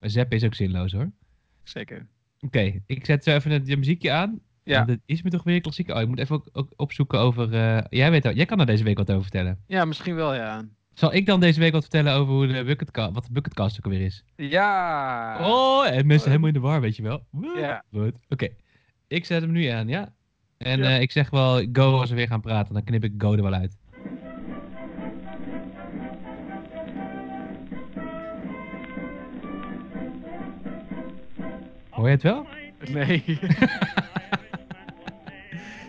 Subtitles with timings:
[0.00, 1.10] Maar zappen is ook zinloos hoor.
[1.62, 2.06] Zeker.
[2.40, 4.40] Oké, ik zet zo even het muziekje aan.
[4.64, 4.84] Ja.
[4.84, 5.90] Dit is me toch weer klassiek.
[5.90, 7.54] Oh, ik moet even ook, ook opzoeken over...
[7.54, 9.58] eh, jij, weet, al- jij kan er deze week wat over vertellen.
[9.66, 10.64] Ja, misschien wel, ja.
[10.94, 13.84] Zal ik dan deze week wat vertellen over hoe de bucketcast, wat de bucketcast ook
[13.84, 14.24] alweer is?
[14.36, 15.38] Ja.
[15.40, 17.26] Oh, en mensen helemaal in de war, weet je wel.
[17.56, 17.84] Ja.
[18.28, 18.48] Oké,
[19.08, 20.14] ik zet hem nu aan, ja?
[20.56, 20.84] En Ja.
[20.84, 23.42] eh, ik zeg wel go als we weer gaan praten, dan knip ik go er
[23.42, 23.76] wel uit.
[31.96, 32.46] Hoor je het wel?
[32.90, 33.24] Nee.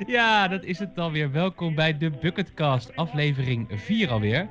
[0.07, 1.31] Ja, dat is het dan weer.
[1.31, 4.49] Welkom bij de Bucketcast, aflevering 4 alweer.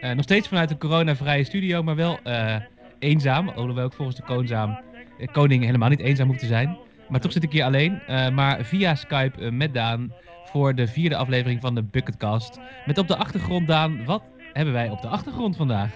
[0.00, 2.56] Eh, nog steeds vanuit een coronavrije studio, maar wel eh,
[2.98, 3.48] eenzaam.
[3.48, 4.80] Alhoewel ik volgens de koonzaam,
[5.18, 6.78] eh, koning helemaal niet eenzaam te zijn.
[7.08, 8.00] Maar toch zit ik hier alleen.
[8.06, 10.12] eh, maar via Skype met Daan
[10.44, 12.60] voor de vierde aflevering van de Bucketcast.
[12.86, 14.22] Met op de achtergrond, Daan, wat
[14.52, 15.90] hebben wij op de achtergrond vandaag?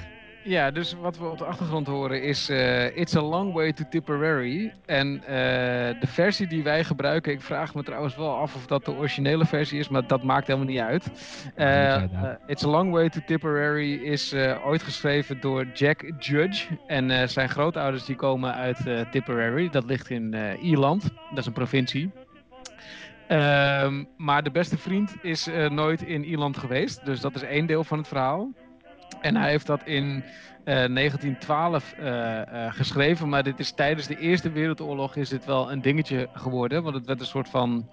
[0.46, 3.84] Ja, dus wat we op de achtergrond horen is eh, It's a Long Way to
[3.91, 4.73] Tipperary.
[4.84, 8.84] En eh, de versie die wij gebruiken, ik vraag me trouwens wel af of dat
[8.84, 11.10] de originele versie is, maar dat maakt helemaal niet uit.
[11.54, 12.02] Eh,
[12.46, 14.34] It's a Long Way to Tipperary is
[14.65, 16.66] ooit geschreven door Jack Judge.
[16.87, 18.78] En zijn grootouders die komen uit
[19.10, 22.10] Tipperary, dat ligt in Ierland, dat is een provincie.
[23.26, 27.84] Ehm, maar de beste vriend is nooit in Ierland geweest, dus dat is één deel
[27.84, 28.52] van het verhaal.
[29.20, 30.24] En hij heeft dat in
[30.64, 35.72] eh, 1912 eh, eh, geschreven, maar dit is tijdens de Eerste Wereldoorlog is dit wel
[35.72, 37.88] een dingetje geworden, want het werd een soort van,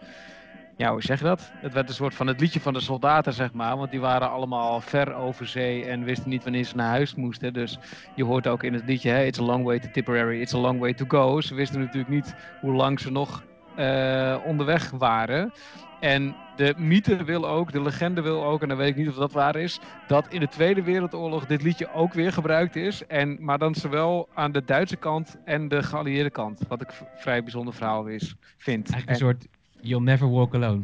[0.77, 1.51] ja hoe zeg je dat?
[1.55, 4.29] Het werd een soort van het liedje van de soldaten zeg maar, want die waren
[4.29, 7.53] allemaal ver over zee en wisten niet wanneer ze naar huis moesten.
[7.53, 7.79] Dus
[8.15, 10.59] je hoort ook in het liedje, hè, it's a long way to Tipperary, it's a
[10.59, 11.41] long way to go.
[11.41, 13.43] Ze wisten natuurlijk niet hoe lang ze nog
[13.75, 15.53] eh, onderweg waren.
[15.99, 19.15] En de mythe wil ook, de legende wil ook, en dan weet ik niet of
[19.15, 23.05] dat waar is, dat in de Tweede Wereldoorlog dit liedje ook weer gebruikt is.
[23.07, 26.59] En, maar dan zowel aan de Duitse kant en de geallieerde kant.
[26.67, 28.91] Wat ik vrij bijzonder verhaal is, vind.
[28.91, 29.47] Eigenlijk En een soort
[29.81, 30.83] You'll Never Walk Alone.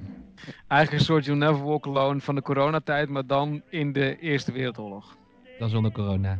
[0.67, 4.51] eigenlijk een soort You'll Never Walk Alone van de coronatijd, maar dan in de Eerste
[4.51, 5.17] Wereldoorlog.
[5.59, 6.39] Dan zonder corona.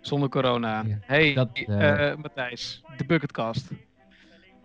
[0.00, 0.82] Zonder corona.
[0.86, 3.70] Ja, hey, dat, eh, eh, Matthijs, de Bucketcast.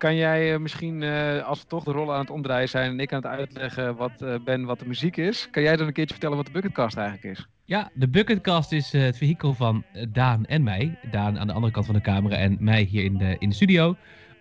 [0.04, 3.00] Kan jij eh, misschien, eh, als we toch de rollen aan het omdraaien zijn en
[3.00, 5.94] ik aan het uitleggen wat, eh, ben wat de muziek is, kan jij dan een
[5.94, 7.48] keertje vertellen wat de Bucketcast eigenlijk is?
[7.66, 11.00] Ja, de Bucketcast is het vehikel van Daan en mij.
[11.12, 13.56] Daan aan de andere kant van de camera en mij hier in de, in de
[13.56, 13.96] studio.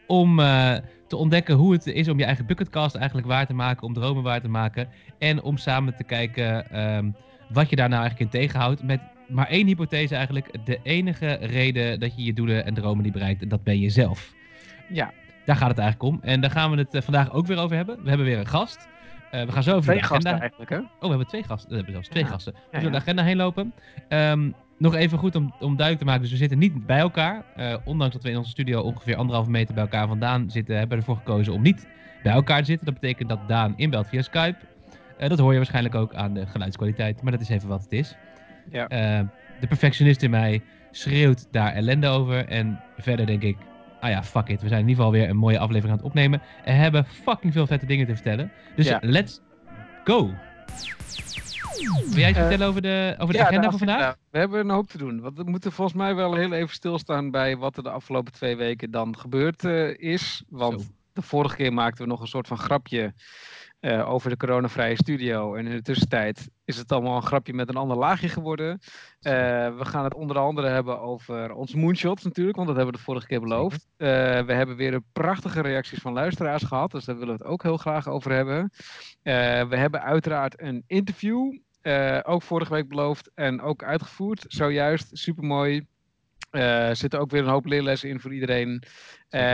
[0.07, 0.37] Om
[1.07, 4.23] te ontdekken hoe het is om je eigen Bucketcast eigenlijk waar te maken, om dromen
[4.23, 4.89] waar te maken.
[5.19, 7.11] En om samen te kijken ehm,
[7.49, 8.83] wat je daar nou eigenlijk in tegenhoudt.
[8.83, 10.67] Met maar één hypothese eigenlijk.
[10.67, 14.33] De enige reden dat je je doelen en dromen niet bereikt, dat ben je zelf.
[14.89, 15.13] Ja,
[15.45, 16.21] Daar gaat het eigenlijk om.
[16.23, 18.03] En daar gaan we het eh, vandaag ook weer over hebben.
[18.03, 18.89] We hebben weer een gast.
[19.31, 20.41] Eh, we gaan zo over twee de gasten agenda...
[20.41, 20.77] eigenlijk hè?
[20.77, 21.69] Oh, we hebben twee gasten.
[21.71, 22.29] We hebben zelfs twee Ja.
[22.29, 22.53] gasten.
[22.55, 22.99] Ja, We zullen ja.
[22.99, 23.73] de agenda heen lopen.
[24.09, 26.23] Ehm, nog even goed om, om duidelijk te maken.
[26.23, 27.45] Dus we zitten niet bij elkaar.
[27.57, 30.97] Eh, ondanks dat we in onze studio ongeveer anderhalve meter bij elkaar vandaan zitten, hebben
[30.99, 31.87] we ervoor gekozen om niet
[32.23, 32.87] bij elkaar te zitten.
[32.87, 34.59] Dat betekent dat Daan inbelt via Skype.
[35.19, 37.23] Dat hoor je waarschijnlijk ook aan de geluidskwaliteit.
[37.23, 38.17] Maar dat is even wat het is.
[38.71, 38.87] Ja.
[39.61, 42.49] De perfectionist in mij schreeuwt daar ellende over.
[42.49, 43.57] En verder denk ik,
[44.03, 44.63] ah ja, fuck it.
[44.63, 46.43] We zijn in ieder geval weer een mooie aflevering aan het opnemen.
[46.65, 48.53] En hebben fucking veel vette dingen te vertellen.
[48.77, 48.99] Dus Ja.
[49.03, 49.41] let's
[50.05, 50.31] go.
[52.09, 54.17] Wil jij iets Eh, vertellen over de, over de Ja, agenda van vandaag?
[54.31, 55.21] We hebben een hoop te doen.
[55.21, 58.57] Want we moeten volgens mij wel heel even stilstaan bij wat er de afgelopen twee
[58.57, 60.45] weken dan gebeurd eh, is.
[60.49, 60.87] Want Zo.
[61.13, 63.15] de vorige keer maakten we nog een soort van grapje
[63.83, 65.55] eh, over de coronavrije studio.
[65.55, 68.79] En in de tussentijd is het allemaal een grapje met een ander laagje geworden.
[69.21, 69.33] Eh,
[69.77, 73.07] we gaan het onder andere hebben over onze moonshots natuurlijk, want dat hebben we de
[73.07, 73.87] vorige keer beloofd.
[73.97, 74.09] Eh,
[74.43, 77.63] we hebben weer een prachtige reacties van luisteraars gehad, dus daar willen we het ook
[77.63, 78.71] heel graag over hebben.
[79.69, 81.59] We hebben uiteraard een interview,
[82.23, 84.45] ook vorige week beloofd en ook uitgevoerd.
[84.49, 85.87] Zojuist, supermooi.
[86.53, 88.83] Eh, Er zitten ook weer een hoop leerlessen in voor iedereen.
[89.29, 89.47] Eh, we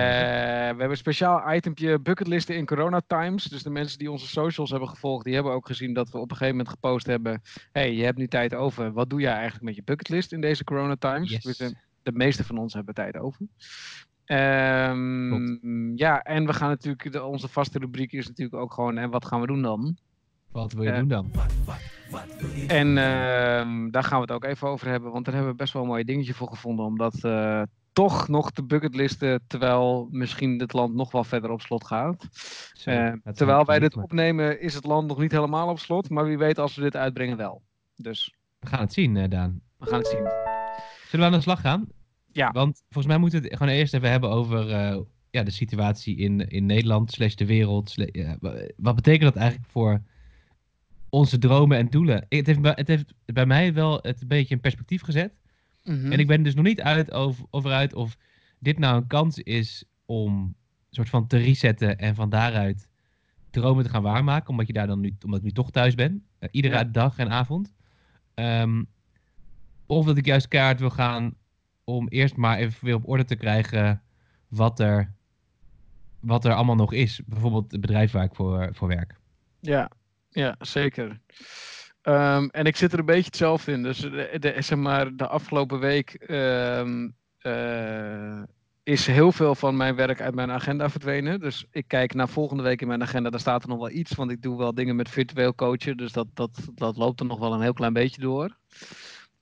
[0.66, 3.44] hebben een speciaal itempje bucketlisten in corona times.
[3.44, 6.30] Dus de mensen die onze socials hebben gevolgd, die hebben ook gezien dat we op
[6.30, 7.42] een gegeven moment gepost hebben.
[7.72, 8.92] hey, je hebt nu tijd over.
[8.92, 11.30] Wat doe jij eigenlijk met je bucketlist in deze corona times?
[11.30, 11.44] Yes.
[11.44, 13.46] We zijn- de meeste van ons hebben tijd over.
[14.24, 19.10] Ehm, ja, en we gaan natuurlijk, de, onze vaste rubriek is natuurlijk ook gewoon, en
[19.10, 19.96] wat gaan we doen dan?
[20.52, 21.30] Wat wil je Eh, doen dan?
[22.68, 25.72] En ehm, daar gaan we het ook even over hebben, want daar hebben we best
[25.72, 26.84] wel een mooi dingetje voor gevonden.
[26.84, 27.62] Omdat eh,
[27.92, 32.26] toch nog de bucketlisten, terwijl misschien het land nog wel verder op slot gaat.
[32.72, 36.10] Zo, Eh, is terwijl wij dit opnemen, is het land nog niet helemaal op slot.
[36.10, 37.62] Maar wie weet als we dit uitbrengen wel.
[37.96, 39.60] Dus We gaan het zien, eh, Daan.
[39.76, 40.26] we gaan het zien.
[41.08, 41.86] Zullen we aan de slag gaan?
[42.32, 42.50] Ja.
[42.50, 44.98] Want volgens mij moeten we het gewoon eerst even hebben over eh,
[45.30, 47.94] ja, de situatie in, in Nederland, slash de wereld.
[48.76, 50.02] wat betekent dat eigenlijk voor
[51.10, 52.26] onze dromen en doelen?
[52.28, 55.32] Het heeft, bij- het heeft bij mij wel het een beetje in perspectief gezet.
[55.84, 56.12] Mhm.
[56.12, 58.16] En ik ben dus nog niet uit over, over uit of
[58.58, 60.54] dit nou een kans is om
[60.90, 62.88] soort van te resetten en van daaruit
[63.50, 66.26] dromen te gaan waarmaken, omdat je daar dan nu, omdat ik nu toch thuis ben,
[66.38, 66.84] eh, iedere Ja.
[66.84, 67.74] dag en avond.
[68.34, 68.82] Ehm,
[69.86, 71.34] of dat ik juist kaart wil gaan
[71.84, 74.02] om eerst maar even weer op orde te krijgen
[74.48, 75.14] wat er,
[76.20, 77.20] wat er allemaal nog is.
[77.26, 79.16] Bijvoorbeeld het bedrijf waar ik voor, voor werk.
[79.60, 79.90] Ja,
[80.38, 81.20] ja zeker.
[82.02, 83.82] Ehm, en ik zit er een beetje hetzelfde in.
[83.82, 87.08] Dus de, zeg maar, de afgelopen week ehm,
[87.38, 88.42] eh,
[88.82, 91.40] is heel veel van mijn werk uit mijn agenda verdwenen.
[91.40, 93.30] Dus ik kijk naar volgende week in mijn agenda.
[93.30, 95.96] Daar staat er nog wel iets, want ik doe wel dingen met virtueel coachen.
[95.96, 98.56] Dus dat, dat, dat loopt er nog wel een heel klein beetje door.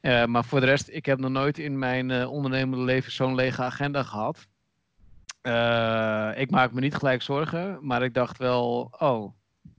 [0.01, 3.35] Eh, maar voor de rest, ik heb nog nooit in mijn eh, ondernemende leven zo'n
[3.35, 4.47] lege agenda gehad.
[5.41, 9.33] Eh, ik maak me niet gelijk zorgen, maar ik dacht wel, oh,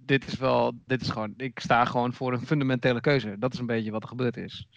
[0.08, 3.36] dit is wel, dit is gewoon, ik sta gewoon voor een fundamentele keuze.
[3.40, 4.68] Dat is een beetje wat er gebeurd is.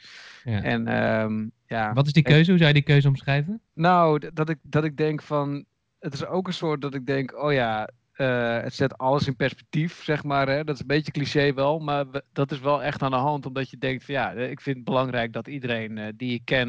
[0.45, 0.63] Ja.
[0.63, 2.51] En ehm, ja, Wat is die keuze?
[2.51, 3.61] Hoe zou je die keuze omschrijven?
[3.75, 5.65] nou, dat ik, dat ik denk van,
[5.99, 9.37] het is ook een soort dat ik denk, oh ja, eh, het zet alles in
[9.37, 10.49] perspectief, zeg maar.
[10.49, 10.65] Hè?
[10.65, 13.47] Dat is een beetje cliché wel, maar we- dat is wel echt aan de hand,
[13.47, 16.45] omdat je denkt van ja, eh, ik vind het belangrijk dat iedereen eh, die ik
[16.45, 16.69] ken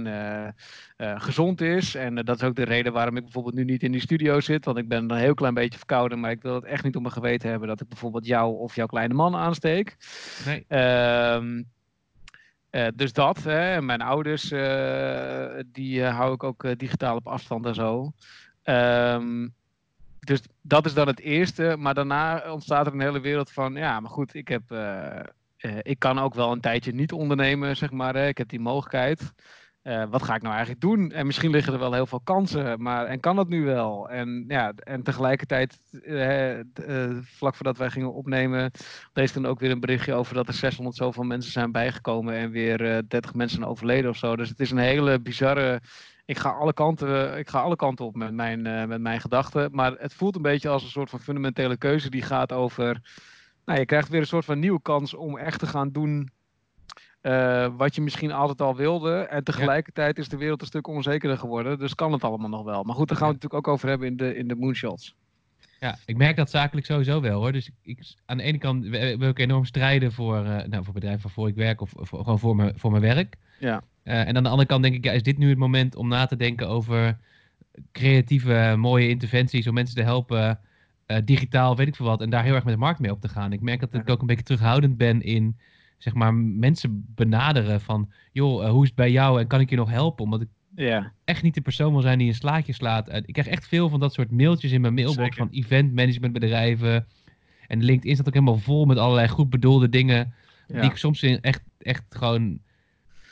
[0.97, 1.95] gezond is.
[1.95, 4.65] En dat is ook de reden waarom ik bijvoorbeeld nu niet in die studio zit,
[4.65, 7.01] want ik ben een heel klein beetje verkouden, maar ik wil het echt niet op
[7.01, 9.97] mijn geweten hebben dat ik bijvoorbeeld jou of jouw kleine man aansteek.
[10.45, 10.65] Nee.
[10.67, 11.63] Ehm,
[12.69, 13.73] eh, dus dat, hè.
[13.75, 14.49] En mijn ouders,
[15.71, 18.11] die hou ik ook digitaal op afstand en zo.
[18.63, 19.47] Ehm,
[20.25, 21.75] dus dat is dan het eerste.
[21.77, 24.71] Maar daarna ontstaat er een hele wereld van, ja, maar goed, ik heb...
[24.71, 25.19] eh,
[25.57, 28.15] eh, ik kan ook wel een tijdje niet ondernemen, zeg maar.
[28.15, 29.33] Ik heb die mogelijkheid.
[29.81, 31.11] Eh, wat ga ik nou eigenlijk doen?
[31.11, 34.09] En misschien liggen er wel heel veel kansen, maar en kan dat nu wel?
[34.09, 36.65] En ja, en tegelijkertijd, eh, eh,
[37.21, 38.71] vlak voordat wij gingen opnemen,
[39.13, 42.51] lees dan ook weer een berichtje over dat er 600 zoveel mensen zijn bijgekomen en
[42.51, 44.35] weer eh 30 mensen overleden of zo.
[44.35, 45.81] Dus het is een hele bizarre.
[46.25, 49.69] Ik ga alle kanten, ik ga alle kanten op met mijn, met mijn gedachten.
[49.71, 53.01] Maar het voelt een beetje als een soort van fundamentele keuze die gaat over.
[53.65, 56.29] Nou, je krijgt weer een soort van nieuwe kans om echt te gaan doen.
[57.21, 59.15] Eh, wat je misschien altijd al wilde.
[59.15, 61.79] En tegelijkertijd is de wereld een stuk onzekerder geworden.
[61.79, 62.83] Dus kan het allemaal nog wel.
[62.83, 65.15] Maar goed, daar gaan we het natuurlijk ook over hebben in de, in de moonshots.
[65.79, 67.51] Ja, ik merk dat zakelijk sowieso wel hoor.
[67.51, 71.21] Dus ik, aan de ene kant wil ik enorm strijden voor, eh nou, voor bedrijf
[71.21, 73.35] waarvoor ik werk of, of gewoon voor, mijn voor mijn werk.
[73.59, 73.83] Ja.
[74.03, 76.07] Eh, en aan de andere kant denk ik, ja, is dit nu het moment om
[76.07, 77.17] na te denken over
[77.91, 80.59] creatieve, mooie interventies om mensen te helpen,
[81.23, 83.29] digitaal, weet ik veel wat, en daar heel erg met de markt mee op te
[83.29, 83.53] gaan.
[83.53, 85.57] Ik merk dat ik ook een beetje terughoudend ben in,
[86.03, 89.69] zeg maar, mensen benaderen van, joh, eh, hoe is het bij jou en kan ik
[89.69, 90.23] je nog helpen?
[90.23, 93.07] Omdat ik Ja, echt niet de persoon wil zijn die een slaatje slaat.
[93.07, 95.35] Eh, Ik krijg echt veel van dat soort mailtjes in mijn mailbox Zeker.
[95.37, 97.07] van event managementbedrijven.
[97.67, 100.33] En LinkedIn staat ook helemaal vol met allerlei goed bedoelde dingen.
[100.67, 100.81] ja.
[100.81, 102.59] Die ik soms in echt, echt gewoon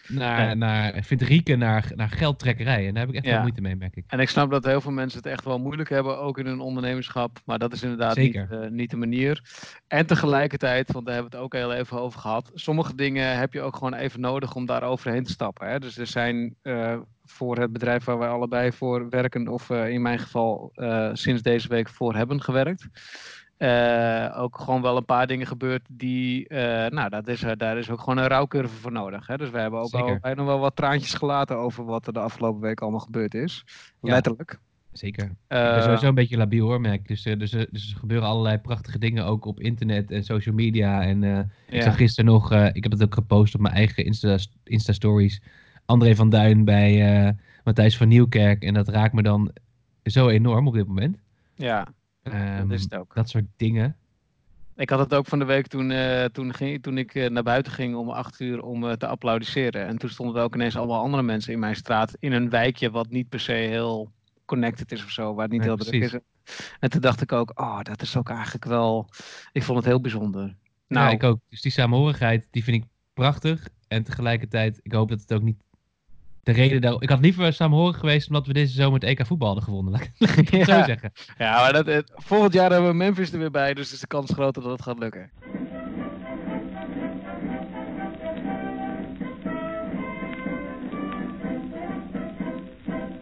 [0.09, 0.53] naar, Ja.
[0.53, 2.87] naar naar, naar geldtrekkerij.
[2.87, 3.31] En daar heb ik echt Ja.
[3.31, 4.03] wel moeite mee, merk ik.
[4.07, 6.59] En ik snap dat heel veel mensen het echt wel moeilijk hebben, ook in hun
[6.59, 7.39] ondernemerschap.
[7.45, 9.41] Maar dat is inderdaad niet, eh, niet de manier.
[9.87, 12.51] En tegelijkertijd, want daar hebben we het ook heel even over gehad.
[12.53, 15.69] Sommige dingen heb je ook gewoon even nodig om daar overheen te stappen.
[15.69, 15.79] Hè?
[15.79, 20.01] Dus er zijn eh, voor het bedrijf waar wij allebei voor werken, of eh, in
[20.01, 20.71] mijn geval
[21.13, 22.87] sinds deze week voor hebben gewerkt.
[23.59, 27.77] Eh, ook gewoon wel een paar dingen gebeurd die, eh, nou, dat is, eh, daar
[27.77, 29.27] is ook gewoon een rouwcurve voor nodig.
[29.27, 29.37] Hè?
[29.37, 32.61] Dus we hebben ook al bijna wel wat traantjes gelaten over wat er de afgelopen
[32.61, 33.65] week allemaal gebeurd is.
[34.01, 34.13] Ja.
[34.13, 34.59] Letterlijk.
[34.91, 35.23] Zeker.
[35.23, 37.07] ik Eh, ben sowieso een beetje labiel hoor, merk ik.
[37.07, 41.01] Dus, dus, dus er gebeuren allerlei prachtige dingen ook op internet en social media.
[41.01, 45.41] En ik zag gisteren nog, ik heb het ook gepost op mijn eigen Insta, Insta-stories.
[45.85, 48.63] André van Duin bij Matthijs van Nieuwkerk.
[48.63, 49.51] En dat raakt me dan
[50.03, 51.17] zo enorm op dit moment.
[51.55, 51.87] ja,
[52.23, 53.15] Ehm, dat is het ook.
[53.15, 53.97] dat soort dingen.
[54.75, 57.43] Ik had het ook van de week toen, eh, toen, ging, toen ik eh, naar
[57.43, 59.87] buiten ging om acht uur om eh, te applaudisseren.
[59.87, 62.15] En toen stonden er ook ineens allemaal andere mensen in mijn straat.
[62.19, 64.11] In een wijkje wat niet per se heel
[64.45, 65.33] connected is of zo.
[65.33, 66.17] Waar het niet Nee, heel druk is.
[66.79, 69.09] En toen dacht ik ook, oh, dat is ook eigenlijk wel...
[69.51, 70.41] Ik vond het heel bijzonder.
[70.41, 70.55] Nou,
[70.87, 71.39] Nou, ik ook.
[71.49, 73.67] Dus die samenhorigheid, die vind ik prachtig.
[73.87, 75.61] En tegelijkertijd, ik hoop dat het ook niet
[76.43, 76.95] de reden daar...
[76.99, 79.91] Ik had liever samenhorig geweest omdat we deze zomer het EK voetbal hadden gewonnen.
[80.17, 80.79] Laat ik het Ja.
[80.79, 81.11] zo zeggen.
[81.37, 83.73] ja, maar dat, eh, volgend jaar hebben we Memphis er weer bij.
[83.73, 85.31] Dus is de kans groter dat het gaat lukken.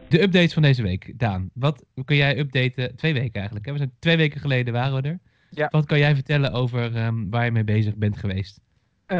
[0.09, 1.13] De updates van deze week.
[1.19, 2.95] Daan, wat kun jij updaten?
[2.95, 3.65] Twee weken eigenlijk.
[3.65, 3.71] Hè?
[3.71, 5.19] We zijn twee weken geleden waren we er.
[5.49, 5.67] Ja.
[5.71, 8.59] Wat kan jij vertellen over ehm, waar je mee bezig bent geweest?
[9.07, 9.17] Eh,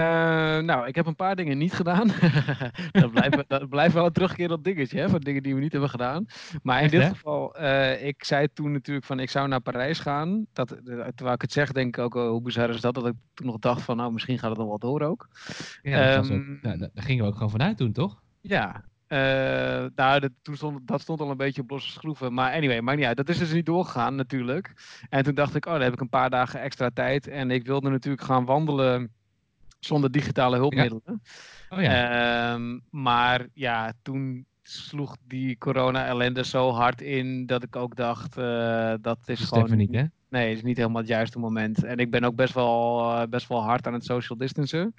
[0.60, 2.08] nou, ik heb een paar dingen niet gedaan.
[2.92, 5.90] dat, blijft, dat blijft wel een terugkerend dingetje, hè, van dingen die we niet hebben
[5.90, 6.26] gedaan.
[6.62, 7.10] Maar in Echt, dit hè?
[7.10, 10.46] geval, eh, ik zei toen natuurlijk van ik zou naar Parijs gaan.
[10.54, 10.80] Dat, eh,
[11.16, 13.46] terwijl ik het zeg, denk ik ook, oh, hoe bizar is dat, dat ik toen
[13.46, 15.28] nog dacht van nou, misschien gaat het nog wel door ook.
[15.82, 18.22] Ja, Ehm, ook, nou, daar daar gingen we ook gewoon vanuit toen, toch?
[18.42, 19.18] Ja, Uh,
[19.96, 22.34] nou, dat, toen stond, dat stond al een beetje op losse schroeven.
[22.34, 23.18] Maar anyway, maakt niet uit.
[23.18, 24.74] Dat is dus niet doorgegaan natuurlijk.
[25.10, 27.28] En toen dacht ik, oh, dan heb ik een paar dagen extra tijd.
[27.28, 29.12] En ik wilde natuurlijk gaan wandelen
[29.80, 31.22] zonder digitale hulpmiddelen.
[31.70, 32.56] Oh, ja.
[32.56, 38.94] Uh, maar ja, toen sloeg die corona-ellende zo hard in dat ik ook dacht, uh,
[39.02, 39.78] dat is dat gewoon...
[39.78, 40.04] niet, hè?
[40.30, 41.84] Nee, het is niet helemaal het juiste moment.
[41.84, 44.94] En ik ben ook best wel, uh, best wel hard aan het social distancen.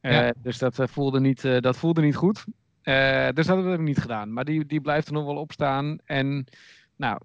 [0.00, 0.32] Ja.
[0.36, 2.44] Dus dat, voelde niet, dat voelde niet goed.
[2.82, 4.32] Dus dat hebben we niet gedaan.
[4.32, 5.98] Maar die, die blijft er nog wel op staan.
[6.04, 6.44] En
[6.96, 7.20] nou,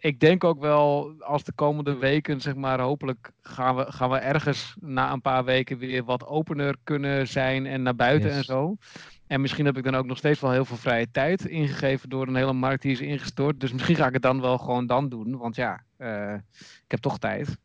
[0.00, 4.16] ik denk ook wel als de komende weken, zeg maar, hopelijk gaan we, gaan we
[4.16, 8.76] ergens na een paar weken weer wat opener kunnen zijn en naar buiten en zo.
[9.26, 12.26] En misschien heb ik dan ook nog steeds wel heel veel vrije tijd ingegeven door
[12.26, 13.60] een hele markt die is ingestort.
[13.60, 15.36] Dus misschien ga ik het dan wel gewoon dan doen.
[15.36, 16.34] Want ja, uh,
[16.84, 17.58] ik heb toch tijd.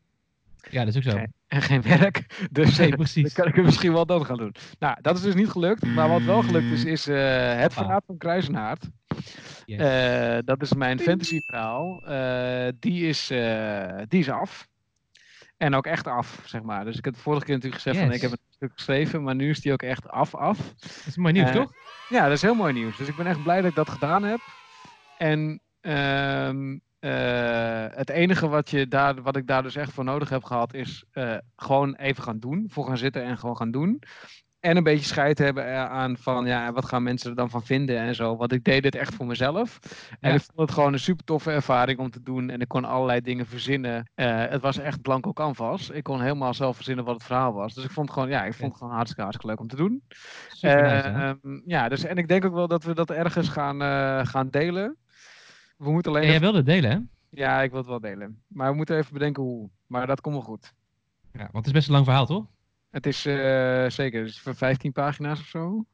[0.70, 1.24] Ja, dat is ook zo.
[1.46, 2.48] En geen werk.
[2.50, 3.22] Dus nee, precies.
[3.22, 4.54] dan kan ik het misschien wel dan gaan doen.
[4.78, 5.86] Nou, dat is dus niet gelukt.
[5.86, 7.16] Maar wat wel gelukt is, is uh,
[7.54, 8.88] het verhaal van Kruisenhaard.
[9.64, 9.80] Yes.
[9.80, 12.02] Uh, dat is mijn fantasy verhaal.
[12.08, 13.26] Uh, die, is,
[14.08, 14.68] die is af.
[15.56, 16.84] En ook echt af, zeg maar.
[16.84, 18.06] Dus ik heb de vorige keer natuurlijk gezegd yes.
[18.06, 20.58] van ik heb een stuk geschreven, maar nu is die ook echt af, af.
[20.78, 21.72] Dat is mooi nieuws, toch?
[22.08, 22.96] Ja, dat is heel mooi nieuws.
[22.96, 24.40] Dus ik ben echt blij dat ik dat gedaan heb.
[25.18, 30.28] En um, uh, het enige wat, je daar, wat ik daar dus echt voor nodig
[30.28, 32.66] heb gehad, is uh, gewoon even gaan doen.
[32.68, 34.02] Voor gaan zitten en gewoon gaan doen.
[34.66, 37.98] En een beetje scheid hebben aan van, ja, wat gaan mensen er dan van vinden
[37.98, 38.36] en zo.
[38.36, 39.78] Want ik deed dit echt voor mezelf.
[40.20, 42.50] En ik vond het gewoon een super toffe ervaring om te doen.
[42.50, 44.10] En ik kon allerlei dingen verzinnen.
[44.14, 45.90] Uh, het was echt blanco canvas.
[45.90, 47.74] Ik kon helemaal zelf verzinnen wat het verhaal was.
[47.74, 49.76] Dus ik vond het gewoon, ja, ik vond het gewoon hartstikke, hartstikke leuk om te
[49.76, 50.02] doen.
[50.60, 53.80] Nice, um, ja, dus en ik denk ook wel dat we dat ergens gaan,
[54.26, 54.96] gaan delen.
[55.76, 56.24] We moeten alleen.
[56.24, 56.98] En jij wilde delen, hè?
[57.30, 58.42] Ja, ik wil het wel delen.
[58.46, 59.70] Maar we moeten even bedenken hoe.
[59.86, 60.74] Maar dat komt wel goed.
[61.32, 62.44] Ja, want het is best een lang verhaal, toch?
[62.90, 63.34] Het is uh,
[63.88, 64.20] zeker.
[64.20, 65.84] Het is voor 15 pagina's of zo.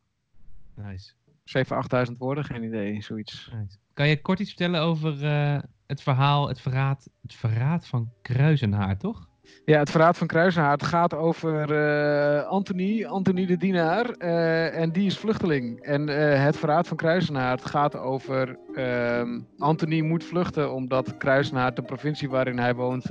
[0.75, 1.13] Nice.
[1.45, 3.51] 7.000, 8.000 woorden, geen idee, zoiets.
[3.53, 3.77] Nice.
[3.95, 8.99] Kan je kort iets vertellen over uh, het verhaal, het verraad, het verraad van Kruisenhaar,
[8.99, 9.31] toch?
[9.65, 14.15] Ja, het verraad van Kruisenhaard gaat over uh, Anthony, Anthony de Dienaar.
[14.19, 15.81] Uh, en die is vluchteling.
[15.81, 21.83] En uh, het verraad van Kruisenhaard gaat over ehm, Anthony moet vluchten omdat Kruisenhaard, de
[21.83, 23.07] provincie waarin hij woont,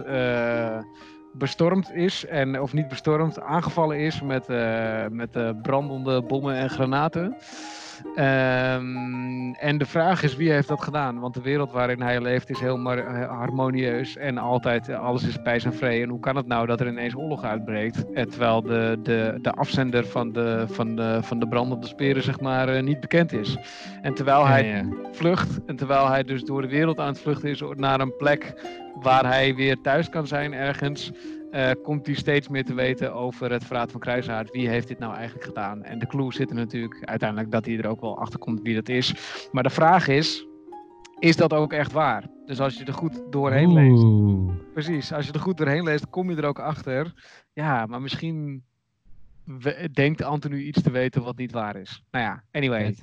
[1.34, 2.26] bestormd is.
[2.26, 4.48] En, of niet bestormd, aangevallen is met,
[5.10, 7.38] met brandende bommen en granaten.
[8.06, 11.20] Um, en de vraag is wie heeft dat gedaan?
[11.20, 12.80] Want de wereld waarin hij leeft is heel
[13.28, 16.04] harmonieus en altijd alles is bij zijn vrede.
[16.04, 18.12] En hoe kan het nou dat er ineens oorlog uitbreekt?
[18.14, 22.40] En terwijl de, de, de afzender van de, van, de, van de brandende speren zeg
[22.40, 23.58] maar uh, niet bekend is.
[24.02, 24.86] En terwijl hij ja, ja.
[25.12, 28.54] vlucht en terwijl hij dus door de wereld aan het vluchten is naar een plek
[29.02, 31.12] waar hij weer thuis kan zijn ergens
[31.52, 34.52] uh, komt hij steeds meer te weten over het verraad van Kruishaard.
[34.52, 35.84] Wie heeft dit nou eigenlijk gedaan?
[35.84, 38.76] En de clue zit er natuurlijk uiteindelijk dat hij er ook wel achter komt wie
[38.76, 39.14] dat is.
[39.52, 40.48] Maar de vraag is,
[41.20, 42.30] is dat ook echt waar?
[42.46, 43.82] Dus als je er goed doorheen Oeh.
[43.82, 44.74] leest.
[44.74, 47.14] Precies, als je er goed doorheen leest, kom je er ook achter.
[47.54, 48.64] Ja, maar misschien
[49.92, 52.04] denkt Anthony iets te weten wat niet waar is.
[52.12, 52.96] Nou ja, anyway.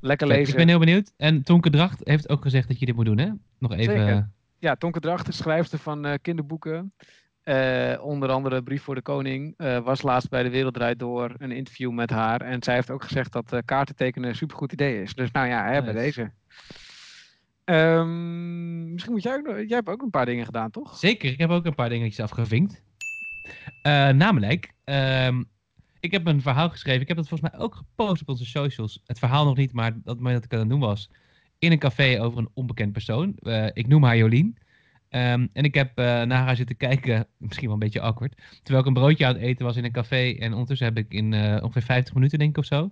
[0.00, 0.48] Lekker lezen.
[0.48, 1.12] Ik ben heel benieuwd.
[1.16, 3.30] En Tonke Dracht heeft ook gezegd dat je dit moet doen, hè?
[3.58, 3.84] Nog even.
[3.84, 4.28] Zeker.
[4.58, 6.92] Ja, Tonke Dracht, de schrijfster van uh, kinderboeken.
[7.44, 9.54] Uh, onder andere Brief voor de Koning.
[9.56, 12.40] Uh, was laatst bij de Wereld Door een interview met haar.
[12.40, 15.14] En zij heeft ook gezegd dat uh, kaarten tekenen een supergoed idee is.
[15.14, 16.30] Dus nou ja, hè, bij deze.
[17.64, 20.96] Um, misschien moet jij ook Jij hebt ook een paar dingen gedaan, toch?
[20.96, 22.82] Zeker, ik heb ook een paar dingetjes afgevinkt.
[24.12, 25.44] namelijk, um,
[26.00, 27.00] ik heb een verhaal geschreven.
[27.00, 29.02] Ik heb dat volgens mij ook gepost op onze socials.
[29.06, 31.10] Het verhaal nog niet, maar dat moment dat ik aan het doen was.
[31.58, 33.34] In een café over een onbekend persoon.
[33.72, 34.58] ik noem haar Jolien.
[35.14, 38.80] Um, en ik heb uh, naar haar zitten kijken, misschien wel een beetje awkward, terwijl
[38.80, 40.36] ik een broodje aan het eten was in een café.
[40.38, 42.90] En ondertussen heb ik in uh, ongeveer 50 minuten, denk ik of zo,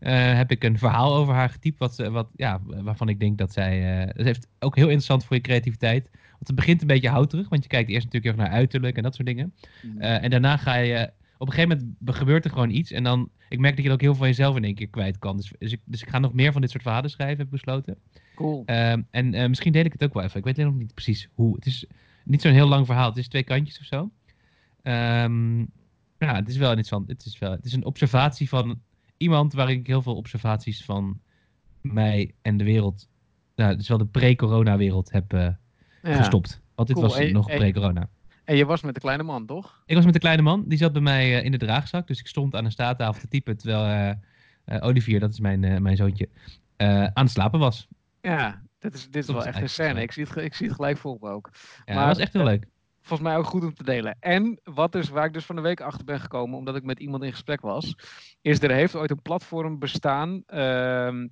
[0.00, 3.52] uh, heb ik een verhaal over haar getypt, wat, wat, ja, waarvan ik denk dat
[3.52, 4.06] zij...
[4.16, 6.10] dat heeft ook heel interessant voor je creativiteit.
[6.12, 8.96] Want het begint een beetje houterig, want je kijkt eerst natuurlijk heel erg naar uiterlijk
[8.96, 9.54] en dat soort dingen.
[9.82, 10.00] Mm.
[10.00, 11.10] en daarna ga je...
[11.38, 13.30] Op een gegeven moment gebeurt er gewoon iets en dan...
[13.48, 15.36] Ik merk dat je ook heel veel van jezelf in één keer kwijt kan.
[15.36, 17.52] Dus, dus, ik, dus ik ga nog meer van dit soort verhalen schrijven, heb ik
[17.52, 17.98] besloten.
[18.38, 18.62] Cool.
[18.66, 20.38] Um, en uh, misschien deel ik het ook wel even.
[20.38, 21.54] Ik weet nog niet precies hoe.
[21.54, 21.86] Het is
[22.24, 23.08] niet zo'n heel lang verhaal.
[23.08, 24.10] Het is twee kantjes of zo.
[24.82, 25.58] Um,
[26.18, 27.08] ja, het is wel interessant.
[27.08, 28.80] Het is, wel, het is een observatie van
[29.16, 31.20] iemand waar ik heel veel observaties van
[31.80, 33.08] mij en de wereld.
[33.56, 35.48] Nou, is wel de pre-corona-wereld heb uh,
[36.02, 36.16] ja.
[36.16, 36.60] gestopt.
[36.74, 37.08] Want dit cool.
[37.08, 38.08] was en, nog pre-corona.
[38.44, 39.82] En je was met de kleine man, toch?
[39.86, 40.64] Ik was met de kleine man.
[40.66, 42.06] Die zat bij mij uh, in de draagzak.
[42.06, 43.56] Dus ik stond aan een staattafel te typen.
[43.56, 44.14] Terwijl
[44.80, 46.28] Olivier, dat is mijn, mijn zoontje,
[46.76, 47.88] aan het slapen was.
[48.20, 50.02] Ja, dit is, dit is wel echt een scène.
[50.02, 51.50] Ik zie, het, ik zie het gelijk voor me ook.
[51.84, 52.66] Ja, maar, dat was echt heel leuk.
[53.00, 54.16] Volgens mij ook goed om te delen.
[54.20, 56.98] En wat dus, waar ik dus van de week achter ben gekomen, omdat ik met
[56.98, 57.94] iemand in gesprek was,
[58.40, 60.42] is er heeft ooit een platform bestaan.
[60.46, 61.24] Uh,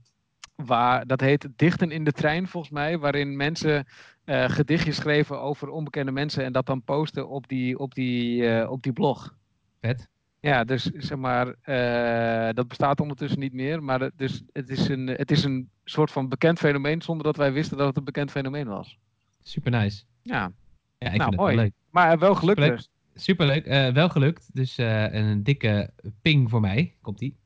[0.55, 3.87] waar, dat heet Dichten in de Trein volgens mij, waarin mensen
[4.25, 8.71] uh, gedichtjes schreven over onbekende mensen en dat dan posten op die, op die, uh,
[8.71, 9.35] op die blog.
[9.81, 10.09] Vet.
[10.47, 14.89] Ja, dus zeg maar, uh, dat bestaat ondertussen niet meer, maar het, dus, het, is
[14.89, 18.05] een, het is een soort van bekend fenomeen zonder dat wij wisten dat het een
[18.05, 18.99] bekend fenomeen was.
[19.43, 20.03] Super nice.
[20.23, 20.53] Ja,
[20.99, 21.51] ja ik nou, vind mooi.
[21.51, 21.73] het wel leuk.
[21.91, 22.77] Maar wel gelukt Superleuk.
[22.77, 22.91] dus.
[23.25, 24.49] Superleuk, uh, wel gelukt.
[24.53, 25.91] Dus uh, een dikke
[26.23, 26.95] ping voor mij.
[27.01, 27.37] Komt die.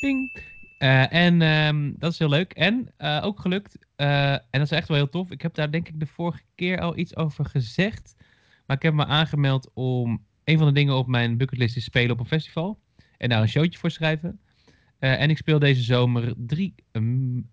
[0.00, 0.42] Ping.
[0.78, 2.52] En um, dat is heel leuk.
[2.52, 3.78] En ook gelukt.
[3.96, 5.30] en dat is echt wel heel tof.
[5.30, 8.16] Ik heb daar denk ik de vorige keer al iets over gezegd.
[8.66, 12.10] Maar ik heb me aangemeld om een van de dingen op mijn bucketlist is spelen
[12.10, 12.78] op een festival.
[13.16, 14.40] En daar een showtje voor schrijven.
[14.98, 17.48] en ik speel deze zomer drie um,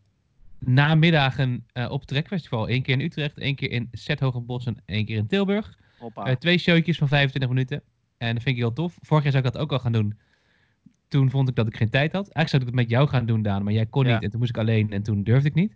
[0.60, 2.70] namiddagen op het Trekfestival.
[2.70, 5.78] Eén keer in Utrecht, één keer in Zethogenbos en één keer in Tilburg.
[6.18, 7.82] Uh, twee showtjes van 25 minuten.
[8.18, 8.98] En dat vind ik heel tof.
[9.02, 10.18] Vorig jaar zou ik dat ook al gaan doen.
[11.08, 12.30] Toen vond ik dat ik geen tijd had.
[12.30, 13.64] Eigenlijk zou ik het met jou gaan doen, Daan.
[13.64, 14.14] Maar jij kon Ja.
[14.14, 14.24] niet.
[14.24, 14.92] En toen moest ik alleen.
[14.92, 15.76] En toen durfde ik niet.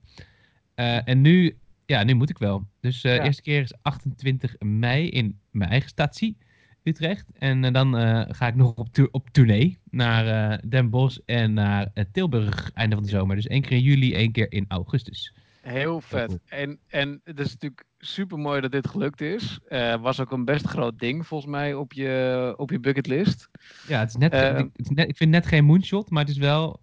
[0.76, 2.68] Uh, en nu, ja, nu moet ik wel.
[2.80, 3.24] Dus de Ja.
[3.24, 6.38] eerste keer is 28 mei in mijn eigen statie.
[6.84, 7.26] Utrecht.
[7.34, 11.54] En uh, dan uh, ga ik nog op, op tournee naar uh, Den Bosch en
[11.54, 13.36] naar Tilburg einde van de zomer.
[13.36, 15.34] Dus één keer in juli, één keer in augustus.
[15.62, 16.40] Heel vet.
[16.46, 19.60] En, en het is natuurlijk super mooi dat dit gelukt is.
[19.70, 23.50] Uh, was ook een best groot ding volgens mij op je, op je bucketlist.
[23.88, 26.32] Ja, het is net, Eh, het is net, ik vind net geen moonshot, maar het
[26.32, 26.80] is wel...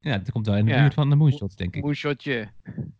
[0.00, 0.80] Ja, het komt wel in de Ja.
[0.80, 1.84] buurt van de moonshots, denk ik.
[1.84, 2.48] Een shotje.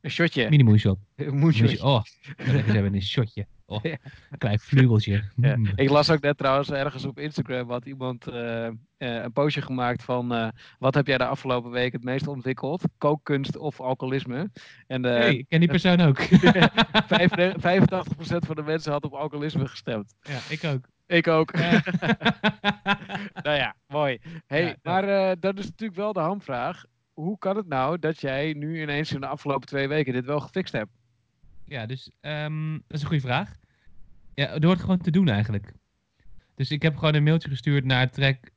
[0.00, 0.48] Een shotje.
[0.50, 0.98] Mini moonshot.
[1.16, 1.84] Een moonshotje.
[1.84, 2.02] Oh,
[2.36, 3.46] ze hebben een shotje.
[3.66, 5.24] Oh, een klein vleugeltje.
[5.36, 5.56] Ja.
[5.56, 5.72] Mm.
[5.74, 10.02] Ik las ook net trouwens ergens op Instagram had iemand eh, eh, een postje gemaakt
[10.02, 12.82] van eh, wat heb jij de afgelopen week het meest ontwikkeld?
[12.98, 14.50] Kookkunst of alcoholisme?
[14.86, 16.18] En Hey, ik ken die persoon ook.
[16.26, 16.26] 85%
[18.46, 20.14] van de mensen had op alcoholisme gestemd.
[20.20, 20.88] ja, ik ook.
[21.06, 21.56] Ik ook.
[21.56, 21.82] Ja.
[23.42, 24.18] nou ja, mooi.
[24.46, 26.84] Hey, Ja, maar dat is natuurlijk wel de hamvraag.
[27.12, 30.40] Hoe kan het nou dat jij nu ineens in de afgelopen twee weken dit wel
[30.40, 30.90] gefixt hebt?
[31.66, 33.56] Ja, dus ehm, dat is een goede vraag.
[34.34, 35.72] Ja, door het gewoon te doen eigenlijk.
[36.54, 38.52] Dus ik heb gewoon een mailtje gestuurd naar Trek,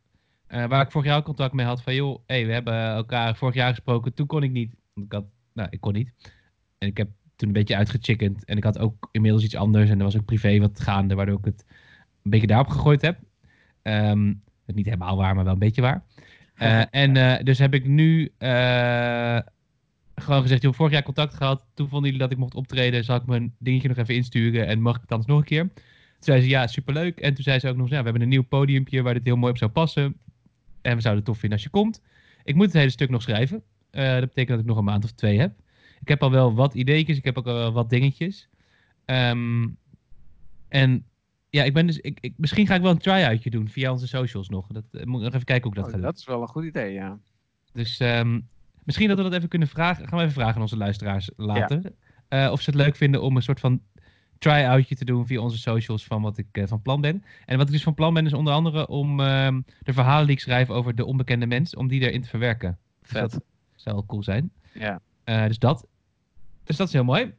[0.48, 1.82] eh, waar ik vorig jaar contact mee had.
[1.82, 4.14] Van joh, hey, we hebben elkaar vorig jaar gesproken.
[4.14, 4.76] Toen kon ik niet.
[4.94, 6.14] Want ik had, nou, ik kon niet.
[6.78, 8.46] En ik heb toen een beetje uitgechickend.
[8.46, 9.90] En ik had ook inmiddels iets anders.
[9.90, 11.66] En er was ook privé wat gaande, waardoor ik het
[12.24, 13.20] een beetje daarop gegooid heb.
[13.82, 14.34] Ehm,
[14.66, 16.04] is niet helemaal waar, maar wel een beetje waar.
[16.58, 18.32] Eh, en eh, dus heb ik nu
[20.22, 21.62] gewoon gezegd, joh, vorig jaar contact gehad.
[21.74, 23.04] Toen vonden jullie dat ik mocht optreden.
[23.04, 25.62] Zal ik mijn dingetje nog even insturen en mag ik het anders nog een keer?
[25.74, 25.74] Toen
[26.20, 27.20] zei ze, ja, superleuk.
[27.20, 29.36] En toen zei ze ook nog, ja, we hebben een nieuw podiumpje waar dit heel
[29.36, 30.04] mooi op zou passen.
[30.82, 32.02] En we zouden het tof vinden als je komt.
[32.44, 33.64] Ik moet het hele stuk nog schrijven.
[33.90, 35.54] Eh, dat betekent dat ik nog een maand of twee heb.
[36.02, 38.50] Ik heb al wel wat ideetjes, ik heb ook al wel wat dingetjes.
[39.06, 39.68] Ehm,
[40.68, 41.06] en
[41.50, 44.08] ja, ik ben dus, ik, ik, misschien ga ik wel een try-outje doen via onze
[44.08, 44.68] socials nog.
[44.68, 46.06] Dat eh, moet ik nog even kijken hoe ik dat Oh, ga doen.
[46.06, 47.20] dat is wel een goed idee, ja.
[47.74, 48.40] Dus ehm,
[48.88, 50.08] misschien dat we dat even kunnen vragen.
[50.08, 51.82] Gaan we even vragen aan onze luisteraars later.
[52.28, 53.82] Eh, of ze het leuk vinden om een soort van
[54.38, 57.24] try-outje te doen via onze socials van wat ik eh, van plan ben.
[57.46, 60.36] En wat ik dus van plan ben is onder andere om ehm, de verhalen die
[60.36, 62.78] ik schrijf over de onbekende mens, om die erin te verwerken.
[63.02, 63.32] Dus Vet.
[63.32, 63.42] dat
[63.76, 64.52] zou cool zijn.
[64.74, 65.00] Ja.
[65.24, 65.88] Eh, dus dat.
[66.64, 67.34] Dus dat is heel mooi.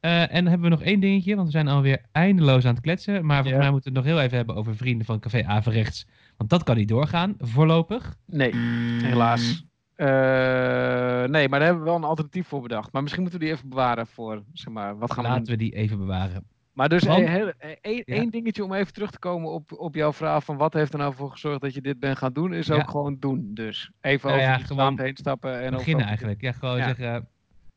[0.00, 3.26] En dan hebben we nog één dingetje, want we zijn alweer eindeloos aan het kletsen.
[3.26, 3.58] Maar volgens Ja.
[3.58, 6.06] mij moeten we het nog heel even hebben over vrienden van Café Averechts.
[6.36, 8.16] Want dat kan niet doorgaan, voorlopig.
[8.26, 8.54] Nee,
[9.02, 9.64] helaas.
[10.00, 12.92] Eh, nee, maar daar hebben we wel een alternatief voor bedacht.
[12.92, 15.56] Maar misschien moeten we die even bewaren voor, zeg maar, wat gaan we Laten we
[15.56, 16.44] die even bewaren.
[16.72, 18.24] Maar dus één Ja.
[18.30, 21.14] dingetje om even terug te komen op, op jouw vraag van wat heeft er nou
[21.14, 22.74] voor gezorgd dat je dit bent gaan doen, is Ja.
[22.74, 23.50] ook gewoon doen.
[23.54, 25.60] Dus even Nou over ja, die gewoon heen stappen.
[25.62, 26.40] En beginnen over- eigenlijk.
[26.40, 27.28] Ja, gewoon zeggen,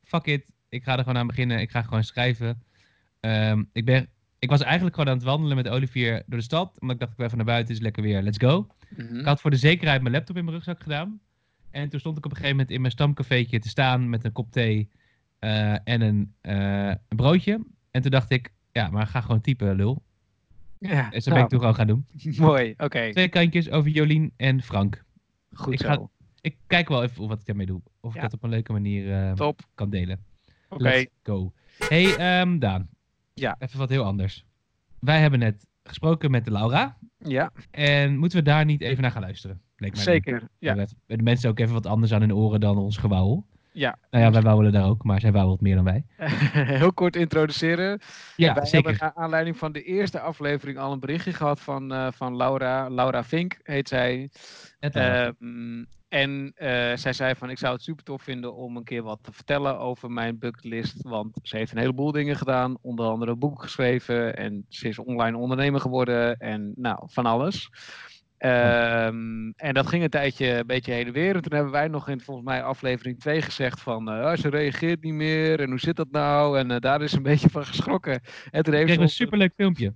[0.01, 1.59] fuck it, ik ga er gewoon aan beginnen.
[1.59, 2.63] Ik ga gewoon schrijven.
[3.19, 4.07] Ehm, ik, ben,
[4.39, 6.71] ik was eigenlijk gewoon aan het wandelen met Olivier door de stad.
[6.79, 8.67] Omdat ik dacht, ik ben even naar buiten, is lekker weer, let's go.
[8.97, 9.15] Mhm.
[9.19, 11.19] Ik had voor de zekerheid mijn laptop in mijn rugzak gedaan.
[11.73, 14.31] En toen stond ik op een gegeven moment in mijn stamcafeetje te staan met een
[14.31, 14.89] kop thee
[15.39, 17.65] eh, en een, eh, een broodje.
[17.91, 20.03] En toen dacht ik, ja, maar ga gewoon typen, lul.
[20.79, 22.05] Ja, En zo ben ik nou, toen gewoon gaan doen.
[22.47, 22.73] mooi.
[22.77, 25.03] Oké, Twee kantjes over Jolien en Frank.
[25.53, 25.87] goed ik zo.
[25.87, 26.07] ga-
[26.41, 27.81] Ik kijk wel even wat ik daarmee doe.
[27.99, 29.61] Of ik dat op een leuke manier eh, Top.
[29.75, 30.23] kan delen.
[30.69, 31.53] Oké, Let's go.
[31.77, 32.89] Hey, ehm, Daan.
[33.33, 33.55] Ja.
[33.59, 34.45] Even wat heel anders.
[34.99, 36.97] Wij hebben net gesproken met de Laura.
[37.17, 39.61] ja, En moeten we daar niet even naar gaan luisteren?
[39.83, 40.47] Leek mij zeker.
[40.59, 43.45] Ja, hebben de mensen ook even wat anders aan hun oren dan ons gewauwel.
[43.71, 43.97] ja.
[44.09, 46.03] Nou ja, wij wauwelen daar ook, maar zij wauwelt meer dan wij.
[46.77, 47.99] Heel kort introduceren.
[48.35, 48.89] Ja, Wij zeker.
[48.89, 52.89] hebben naar aanleiding van de eerste aflevering al een berichtje gehad van, eh, van Laura.
[52.89, 54.29] Laura Vink heet zij.
[54.79, 59.03] Ehm, en eh, zij zei van ik zou het super tof vinden om een keer
[59.03, 61.01] wat te vertellen over mijn bucketlist.
[61.01, 62.77] Want ze heeft een heleboel dingen gedaan.
[62.81, 64.35] Onder andere een boek geschreven.
[64.35, 66.37] En ze is online ondernemer geworden.
[66.37, 67.69] En nou, van alles.
[68.43, 71.35] Ehm, en dat ging een tijdje een beetje heen en weer.
[71.35, 75.03] En toen hebben wij nog in volgens mij aflevering 2 gezegd van uh, ze reageert
[75.03, 76.59] niet meer en hoe zit dat nou?
[76.59, 78.21] En uh, daar is een beetje van geschrokken.
[78.51, 79.93] En toen heeft een superleuk filmpje.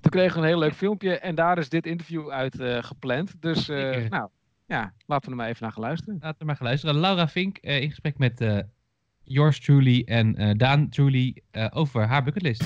[0.00, 3.42] Toen kregen we een heel leuk filmpje en daar is dit interview uit uh, gepland.
[3.42, 4.28] Dus nou,
[4.66, 6.18] ja, laten we er maar even naar gaan luisteren.
[6.20, 6.96] Laten we maar gaan luisteren.
[6.96, 8.64] Laura Vink in gesprek met
[9.24, 12.62] yours truly en Daan truly over haar bucketlist.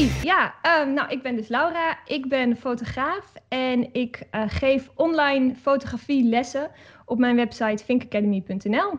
[0.00, 1.98] Ja, ehm, nou, ik ben dus Laura.
[2.04, 6.70] Ik ben fotograaf en ik uh, geef online fotografielessen
[7.04, 8.98] op mijn website thinkacademy.nl.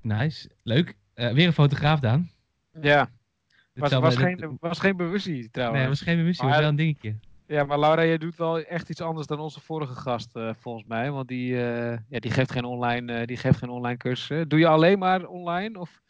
[0.00, 0.96] Nice, leuk.
[1.14, 2.28] Uh, weer een fotograaf, dan.
[2.80, 3.08] Ja,
[3.74, 5.80] was, was, geen, was geen bewustzijn trouwens.
[5.80, 7.14] Nee, was geen bewustzijn, was wel een dingetje.
[7.46, 10.84] Ja, maar Laura, jij doet wel echt iets anders dan onze vorige gast, uh, volgens
[10.86, 11.10] mij.
[11.10, 14.48] Want die, ja, die, geeft geen online, die geeft geen online cursussen.
[14.48, 15.80] Doe je alleen maar online?
[15.80, 16.02] Of...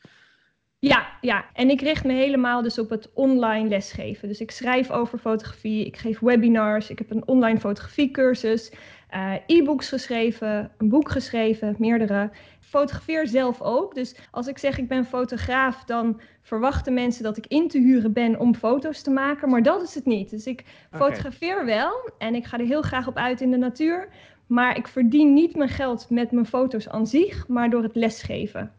[0.79, 4.29] Ja, ja, en ik richt me helemaal dus op het online lesgeven.
[4.29, 8.73] Dus ik schrijf over fotografie, ik geef webinars, ik heb een online fotografiecursus,
[9.15, 12.31] uh, e-books geschreven, een boek geschreven, meerdere.
[12.61, 13.95] Fotografeer zelf ook.
[13.95, 18.13] Dus als ik zeg ik ben fotograaf, dan verwachten mensen dat ik in te huren
[18.13, 19.51] ben om foto's te maken.
[19.51, 20.31] Maar dat is het niet.
[20.31, 24.09] Dus ik fotografeer wel en ik ga er heel graag op uit in de natuur.
[24.47, 28.73] Maar ik verdien niet mijn geld met mijn foto's aan zich, maar door het lesgeven.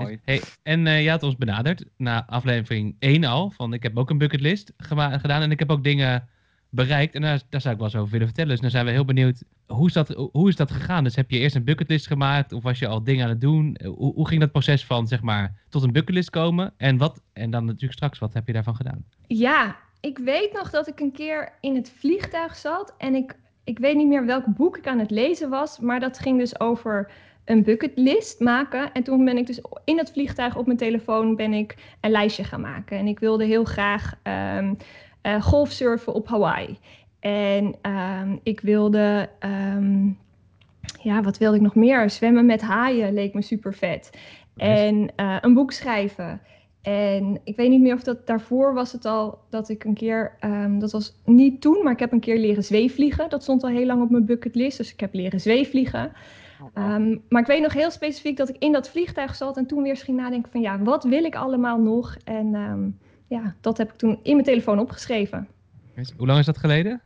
[0.00, 0.18] Mooi.
[0.24, 3.50] Hey, en uh, je had ons benaderd na aflevering 1 al.
[3.50, 6.28] Van ik heb ook een bucketlist gedaan en ik heb ook dingen
[6.68, 7.14] bereikt.
[7.14, 8.50] En daar, daar zou ik wel eens over willen vertellen.
[8.50, 9.42] Dus dan zijn we heel benieuwd.
[9.66, 11.04] Hoe is, dat, hoe is dat gegaan?
[11.04, 12.52] Dus heb je eerst een bucketlist gemaakt?
[12.52, 13.78] Of was je al dingen aan het doen?
[13.84, 16.72] Hoe, hoe ging dat proces van zeg maar tot een bucketlist komen?
[16.76, 19.04] En, wat, en dan natuurlijk straks, wat heb je daarvan gedaan?
[19.26, 22.94] Ja, ik weet nog dat ik een keer in het vliegtuig zat.
[22.98, 25.78] En ik, ik weet niet meer welk boek ik aan het lezen was.
[25.78, 27.10] Maar dat ging dus over
[27.44, 28.92] een bucketlist maken.
[28.92, 32.44] En toen ben ik dus in het vliegtuig op mijn telefoon ben ik een lijstje
[32.44, 32.98] gaan maken.
[32.98, 34.14] En ik wilde heel graag
[34.58, 34.76] um,
[35.22, 36.78] uh, golfsurfen op Hawaii.
[37.20, 40.18] En um, ik wilde, um,
[41.02, 42.10] ja, wat wilde ik nog meer?
[42.10, 44.10] Zwemmen met haaien leek me super vet.
[44.56, 46.40] En uh, een boek schrijven.
[46.82, 50.36] En ik weet niet meer of dat daarvoor was het al dat ik een keer,
[50.40, 53.30] um, dat was niet toen, maar ik heb een keer leren zweefvliegen.
[53.30, 56.12] Dat stond al heel lang op mijn bucketlist, dus ik heb leren zweefvliegen.
[56.74, 59.82] Um, maar ik weet nog heel specifiek dat ik in dat vliegtuig zat en toen
[59.82, 62.16] weer eens ging nadenken van ja, wat wil ik allemaal nog?
[62.24, 62.98] En um,
[63.28, 65.48] ja, dat heb ik toen in mijn telefoon opgeschreven.
[66.16, 67.02] Hoe lang is dat geleden?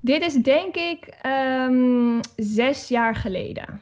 [0.00, 3.80] Dit is denk ik um, zes jaar geleden.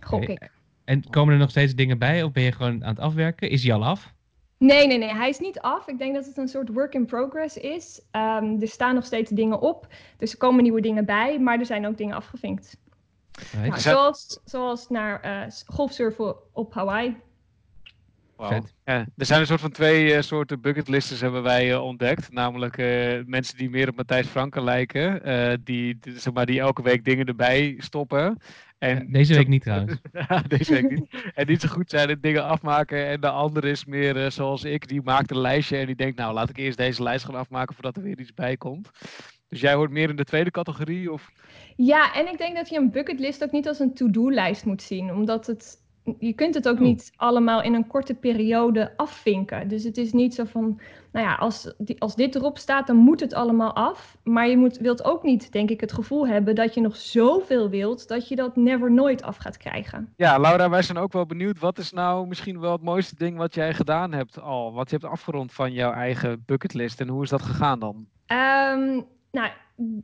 [0.00, 0.50] Gok ik.
[0.84, 3.50] En komen er nog steeds dingen bij of ben je gewoon aan het afwerken?
[3.50, 4.12] Is hij al af?
[4.58, 5.14] Nee, nee, nee.
[5.14, 5.88] Hij is niet af.
[5.88, 8.00] Ik denk dat het een soort work in progress is.
[8.12, 9.86] Um, er staan nog steeds dingen op.
[10.16, 11.38] Dus er komen nieuwe dingen bij.
[11.38, 12.76] Maar er zijn ook dingen afgevinkt.
[13.56, 17.16] Nou, zoals, zoals naar uh, golfsurfen op Hawaii.
[18.36, 18.62] Wow.
[18.84, 22.32] Ja, er zijn een soort van twee uh, soorten bucketlisters hebben wij uh, ontdekt.
[22.32, 22.76] Namelijk
[23.26, 25.20] mensen die meer op Matthijs Franken lijken.
[25.64, 28.38] die, zeg maar, die elke week dingen erbij stoppen.
[28.78, 30.00] En deze week niet trouwens.
[30.48, 31.32] deze week niet.
[31.34, 33.06] En niet zo goed zijn in dingen afmaken.
[33.06, 34.88] En de andere is meer zoals ik.
[34.88, 37.74] Die maakt een lijstje en die denkt nou laat ik eerst deze lijst gaan afmaken
[37.74, 38.90] voordat er weer iets bij komt.
[39.52, 41.12] Dus jij hoort meer in de tweede categorie?
[41.12, 41.30] Of?
[41.76, 45.14] Ja, en ik denk dat je een bucketlist ook niet als een to-do-lijst moet zien.
[45.14, 45.82] Omdat het,
[46.18, 46.82] je kunt het ook oh.
[46.82, 49.68] niet allemaal in een korte periode afvinken.
[49.68, 50.80] Dus het is niet zo van,
[51.12, 54.16] nou ja, als, als dit erop staat, dan moet het allemaal af.
[54.24, 57.70] Maar je moet, wilt ook niet, denk ik, het gevoel hebben dat je nog zoveel
[57.70, 60.12] wilt, dat je dat never nooit af gaat krijgen.
[60.16, 61.58] Ja, Laura, wij zijn ook wel benieuwd.
[61.58, 64.72] Wat is nou misschien wel het mooiste ding wat jij gedaan hebt al?
[64.72, 68.06] Wat je hebt afgerond van jouw eigen bucketlist en hoe is dat gegaan dan?
[68.26, 69.50] Um, nou,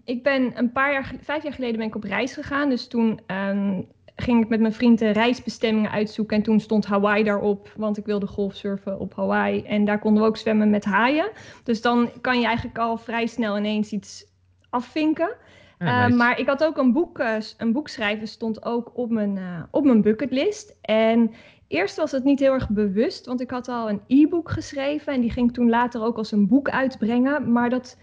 [0.05, 2.69] ik ben een paar jaar, vijf jaar geleden ben ik op reis gegaan.
[2.69, 3.87] Dus toen um,
[4.17, 6.37] ging ik met mijn vrienden reisbestemmingen uitzoeken.
[6.37, 9.63] En toen stond Hawaii daarop, want ik wilde golfsurfen op Hawaii.
[9.63, 11.31] En daar konden we ook zwemmen met haaien.
[11.65, 14.27] Dus dan kan je eigenlijk al vrij snel ineens iets
[14.71, 15.31] afvinken.
[15.79, 19.11] Ja, uh, maar ik had ook een boek, uh, een boek schrijven, stond ook op
[19.11, 20.77] mijn, uh, op mijn bucketlist.
[20.81, 21.31] En
[21.69, 25.13] eerst was het niet heel erg bewust, want ik had al een e-book geschreven.
[25.13, 27.53] En die ging ik toen later ook als een boek uitbrengen.
[27.53, 27.97] Maar dat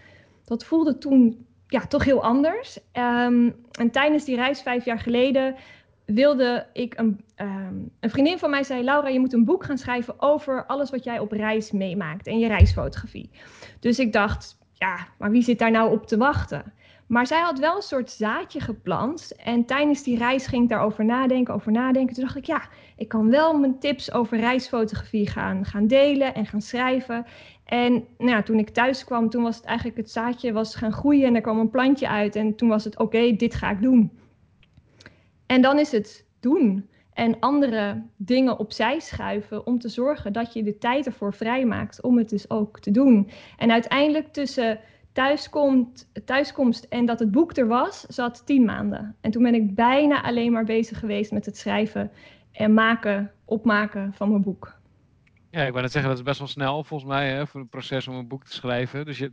[0.46, 2.78] dat voelde toen ja, toch heel anders.
[2.92, 5.54] Um, en tijdens die reis vijf jaar geleden
[6.04, 9.78] wilde ik een, um, een vriendin van mij zei: Laura, je moet een boek gaan
[9.78, 13.30] schrijven over alles wat jij op reis meemaakt en je reisfotografie.
[13.80, 16.72] Dus ik dacht, ja, maar wie zit daar nou op te wachten?
[17.06, 19.32] Maar zij had wel een soort zaadje geplant.
[19.36, 22.14] En tijdens die reis ging ik daarover nadenken, over nadenken.
[22.14, 26.46] Toen dacht ik, ja, ik kan wel mijn tips over reisfotografie gaan, gaan delen en
[26.46, 27.26] gaan schrijven.
[27.66, 30.92] En nou ja, toen ik thuis kwam, toen was het eigenlijk het zaadje was gaan
[30.92, 32.36] groeien en er kwam een plantje uit.
[32.36, 34.10] En toen was het, oké, dit ga ik doen.
[35.46, 40.62] En dan is het doen en andere dingen opzij schuiven om te zorgen dat je
[40.62, 43.30] de tijd ervoor vrijmaakt om het dus ook te doen.
[43.56, 44.80] En uiteindelijk tussen
[45.12, 49.16] thuiskomt, thuiskomst en dat het boek er was, zat tien maanden.
[49.20, 52.10] En toen ben ik bijna alleen maar bezig geweest met het schrijven
[52.52, 54.75] en maken, opmaken van mijn boek.
[55.56, 57.70] Ja, ik wou net zeggen, dat is best wel snel volgens mij hè, voor het
[57.70, 59.04] proces om een boek te schrijven.
[59.04, 59.32] Dus je,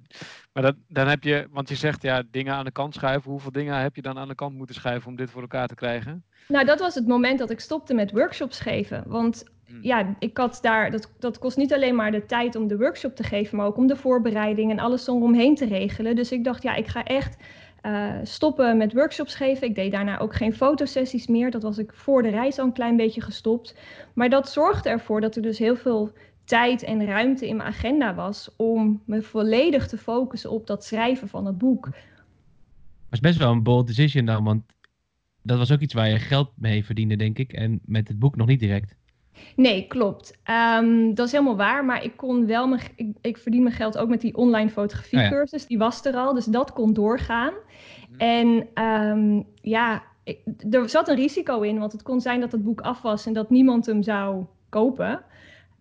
[0.53, 3.31] maar dat, dan heb je, want je zegt ja, dingen aan de kant schuiven.
[3.31, 5.75] Hoeveel dingen heb je dan aan de kant moeten schuiven om dit voor elkaar te
[5.75, 6.23] krijgen?
[6.47, 9.03] Nou, dat was het moment dat ik stopte met workshops geven.
[9.07, 9.79] Want hmm.
[9.81, 13.15] ja, ik had daar, dat, dat kost niet alleen maar de tijd om de workshop
[13.15, 16.15] te geven, maar ook om de voorbereiding en alles omheen te regelen.
[16.15, 17.37] Dus ik dacht, ja, ik ga echt
[17.83, 19.67] uh, stoppen met workshops geven.
[19.67, 21.51] Ik deed daarna ook geen fotosessies meer.
[21.51, 23.75] Dat was ik voor de reis al een klein beetje gestopt.
[24.13, 26.11] Maar dat zorgde ervoor dat er dus heel veel
[26.43, 31.27] tijd en ruimte in mijn agenda was om me volledig te focussen op dat schrijven
[31.27, 31.89] van het boek.
[33.09, 34.63] Dat best wel een bold decision dan, want
[35.41, 37.53] dat was ook iets waar je geld mee verdiende, denk ik.
[37.53, 38.95] En met het boek nog niet direct.
[39.55, 40.37] Nee, klopt.
[40.79, 41.85] Um, dat is helemaal waar.
[41.85, 45.61] Maar ik kon wel mijn, ik, ik verdien mijn geld ook met die online fotografiecursus.
[45.61, 47.53] Oh Die was er al, dus dat kon doorgaan.
[48.09, 48.19] Mhm.
[48.19, 52.63] En um, ja, ik, er zat een risico in, want het kon zijn dat het
[52.63, 55.23] boek af was en dat niemand hem zou kopen.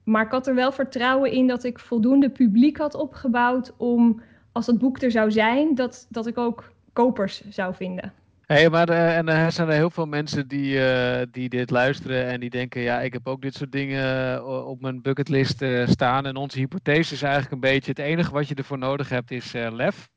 [0.05, 4.67] Maar ik had er wel vertrouwen in dat ik voldoende publiek had opgebouwd om, als
[4.67, 8.13] het boek er zou zijn, dat, dat ik ook kopers zou vinden.
[8.53, 12.27] Hey, maar uh, en er zijn er heel veel mensen die, uh, die dit luisteren
[12.27, 16.27] en die denken, ja, ik heb ook dit soort dingen op mijn bucketlist staan.
[16.27, 19.53] En onze hypothese is eigenlijk een beetje, het enige wat je ervoor nodig hebt is
[19.53, 20.09] lef.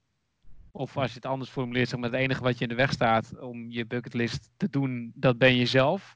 [0.72, 2.92] Of als je het anders formuleert, zeg maar, het enige wat je in de weg
[2.92, 6.16] staat om je bucketlist te doen, dat ben je zelf.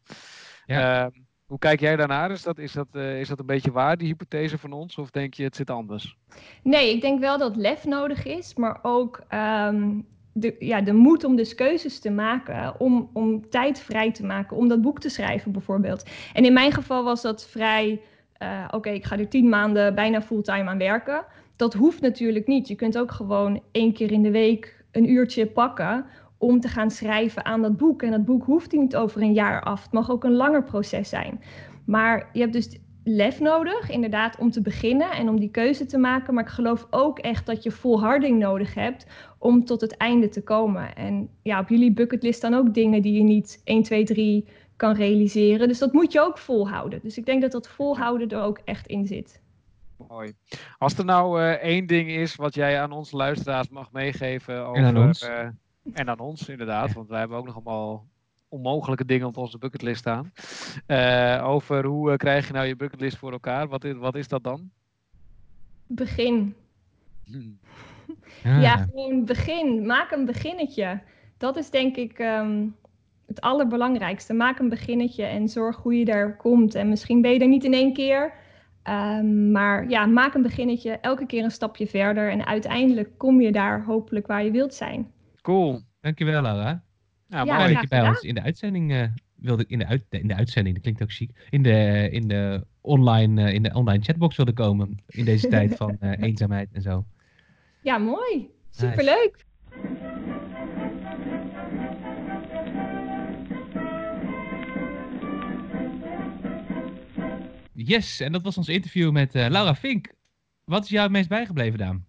[0.65, 1.03] Ja.
[1.03, 1.11] Ehm,
[1.45, 2.31] hoe kijk jij daarnaar?
[2.31, 4.97] Is dat, is, dat, is dat een beetje waar, die hypothese van ons?
[4.97, 6.17] Of denk je, het zit anders?
[6.63, 10.07] Nee, ik denk wel dat lef nodig is, maar ook um,
[10.39, 14.57] de, ja, de moed om dus keuzes te maken, om, om tijd vrij te maken,
[14.57, 16.09] om dat boek te schrijven bijvoorbeeld.
[16.33, 18.01] En in mijn geval was dat vrij,
[18.43, 21.25] uh, oké, ik ga er tien maanden bijna fulltime aan werken.
[21.55, 22.67] Dat hoeft natuurlijk niet.
[22.67, 26.05] Je kunt ook gewoon één keer in de week een uurtje pakken
[26.37, 28.01] om te gaan schrijven aan dat boek.
[28.01, 29.83] En dat boek hoeft niet over een jaar af.
[29.83, 31.41] Het mag ook een langer proces zijn.
[31.85, 35.97] Maar je hebt dus lef nodig, inderdaad, om te beginnen en om die keuze te
[35.97, 36.33] maken.
[36.33, 39.05] Maar ik geloof ook echt dat je volharding nodig hebt
[39.37, 40.95] om tot het einde te komen.
[40.95, 44.93] En ja, op jullie bucketlist staan ook dingen die je niet 1, 2, 3 kan
[44.93, 45.67] realiseren.
[45.67, 46.99] Dus dat moet je ook volhouden.
[47.03, 49.41] Dus ik denk dat dat volhouden er ook echt in zit.
[50.07, 50.33] Mooi.
[50.77, 54.83] Als er nou uh, één ding is wat jij aan onze luisteraars mag meegeven over...
[54.83, 55.23] En aan ons.
[55.23, 55.47] Uh,
[55.93, 56.93] en aan ons, inderdaad.
[56.93, 58.07] Want wij hebben ook nog allemaal
[58.49, 60.31] onmogelijke dingen op onze bucketlist staan.
[60.87, 63.67] Uh, over hoe krijg je nou je bucketlist voor elkaar?
[63.67, 64.69] Wat is, wat is dat dan?
[65.87, 66.55] Begin.
[67.25, 67.59] Hmm.
[68.43, 69.85] Ja, gewoon begin.
[69.85, 71.01] Maak een beginnetje.
[71.37, 72.75] Dat is denk ik um,
[73.25, 74.33] het allerbelangrijkste.
[74.33, 76.75] Maak een beginnetje en zorg hoe je daar komt.
[76.75, 78.33] En misschien ben je er niet in één keer.
[78.83, 80.91] Um, maar ja, maak een beginnetje.
[80.91, 82.31] Elke keer een stapje verder.
[82.31, 85.11] En uiteindelijk kom je daar hopelijk waar je wilt zijn.
[85.41, 85.81] Cool.
[86.01, 86.83] Dankjewel, Laura.
[87.29, 89.03] Nou, ja, dat je bij ons in de uitzending uh,
[89.35, 92.65] wilde in de, uit, in de uitzending, dat klinkt ook chic, in de, in de
[92.81, 96.81] online, uh, in de online chatbox wilde komen in deze tijd van uh, eenzaamheid en
[96.81, 97.05] zo.
[97.81, 98.49] Ja, mooi.
[98.69, 99.45] Superleuk.
[107.73, 110.13] Yes, en dat was ons interview met uh, Laura Fink.
[110.63, 112.08] Wat is jou het meest bijgebleven, Daan?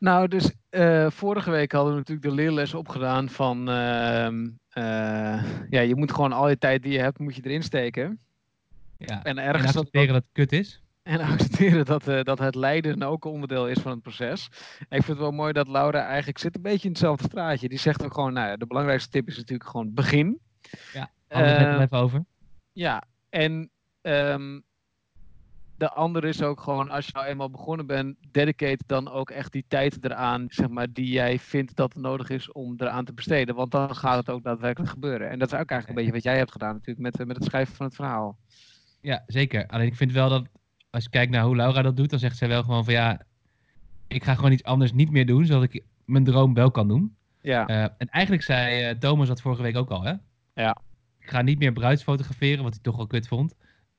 [0.00, 3.68] Nou, dus uh, vorige week hadden we natuurlijk de leerles opgedaan van...
[3.68, 4.28] Uh,
[4.74, 8.20] uh, ja, je moet gewoon al je tijd die je hebt, moet je erin steken.
[8.96, 10.80] Ja, en ergens en accepteren dat, dat het kut is.
[11.02, 14.48] En accepteren dat, uh, dat het lijden ook onderdeel is van het proces.
[14.78, 17.68] En ik vind het wel mooi dat Laura eigenlijk zit een beetje in hetzelfde straatje.
[17.68, 20.40] Die zegt ook gewoon, nou ja, de belangrijkste tip is natuurlijk gewoon begin.
[20.92, 22.24] Ja, hadden we het even over.
[22.72, 23.70] Ja, en
[24.02, 24.64] um,
[25.80, 29.52] de andere is ook gewoon, als je nou eenmaal begonnen bent, dedicate dan ook echt
[29.52, 33.54] die tijd eraan, zeg maar, die jij vindt dat nodig is om eraan te besteden.
[33.54, 35.30] Want dan gaat het ook daadwerkelijk gebeuren.
[35.30, 37.44] En dat is ook eigenlijk een beetje wat jij hebt gedaan natuurlijk met, met het
[37.44, 38.38] schrijven van het verhaal.
[39.00, 39.66] Ja, zeker.
[39.66, 40.46] Alleen ik vind wel dat,
[40.90, 43.20] als je kijkt naar hoe Laura dat doet, dan zegt zij wel gewoon van ja,
[44.06, 47.16] ik ga gewoon iets anders niet meer doen, zodat ik mijn droom wel kan doen.
[47.40, 47.68] Ja.
[47.68, 50.14] Uh, en eigenlijk zei uh, Thomas dat vorige week ook al, hè?
[50.54, 50.76] Ja.
[51.18, 53.54] Ik ga niet meer bruids fotograferen, wat hij toch wel kut vond.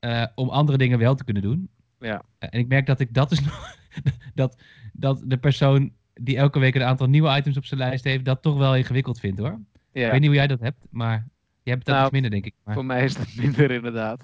[0.05, 1.69] Uh, om andere dingen wel te kunnen doen.
[1.99, 2.13] Ja.
[2.13, 3.75] Uh, en ik merk dat ik dat is nog.
[4.33, 4.61] dat,
[4.93, 8.41] dat de persoon die elke week een aantal nieuwe items op zijn lijst heeft, dat
[8.41, 9.59] toch wel ingewikkeld vindt hoor.
[9.91, 10.05] Ja.
[10.05, 11.27] Ik weet niet hoe jij dat hebt, maar
[11.63, 12.53] jij hebt dat Nou, minder, denk ik.
[12.63, 12.73] Maar...
[12.73, 14.23] Voor mij is dat minder inderdaad.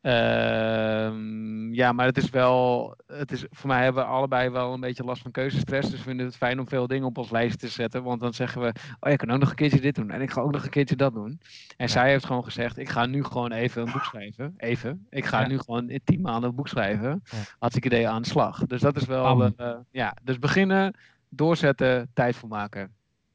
[0.00, 2.94] Ehm, ja, maar het is wel.
[3.06, 5.90] Het is, voor mij hebben we allebei wel een beetje last van keuzestress.
[5.90, 8.02] Dus we vinden het fijn om veel dingen op ons lijst te zetten.
[8.02, 10.10] Want dan zeggen we: Oh, ik kan ook nog een keertje dit doen.
[10.10, 11.28] En ik ga ook nog een keertje dat doen.
[11.30, 11.40] En
[11.76, 11.86] Ja.
[11.86, 14.54] zij heeft gewoon gezegd: Ik ga nu gewoon even een boek schrijven.
[14.56, 15.06] Even.
[15.10, 15.46] Ik ga Ja.
[15.46, 17.22] nu gewoon in tien maanden een boek schrijven.
[17.24, 17.38] Ja.
[17.58, 18.66] Had ik idee aan de slag.
[18.66, 19.52] Dus dat is wel.
[19.56, 20.94] Eh, ja, dus beginnen,
[21.28, 22.94] doorzetten, tijd voor maken.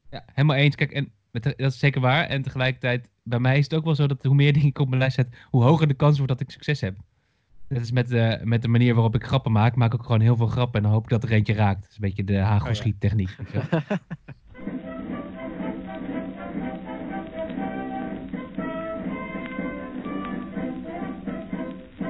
[0.09, 0.75] Ja, helemaal eens.
[0.75, 2.25] Kijk, en met, dat is zeker waar.
[2.27, 4.87] En tegelijkertijd, bij mij is het ook wel zo dat hoe meer dingen ik op
[4.87, 6.97] mijn lijst zet, hoe hoger de kans wordt dat ik succes heb.
[7.67, 9.75] Dat is met, de met de manier waarop ik grappen maak.
[9.75, 11.81] Maak ik gewoon heel veel grappen en dan hoop ik dat er eentje raakt.
[11.81, 13.35] Dat is een beetje de hagelschiet-techniek.
[13.51, 13.63] wel.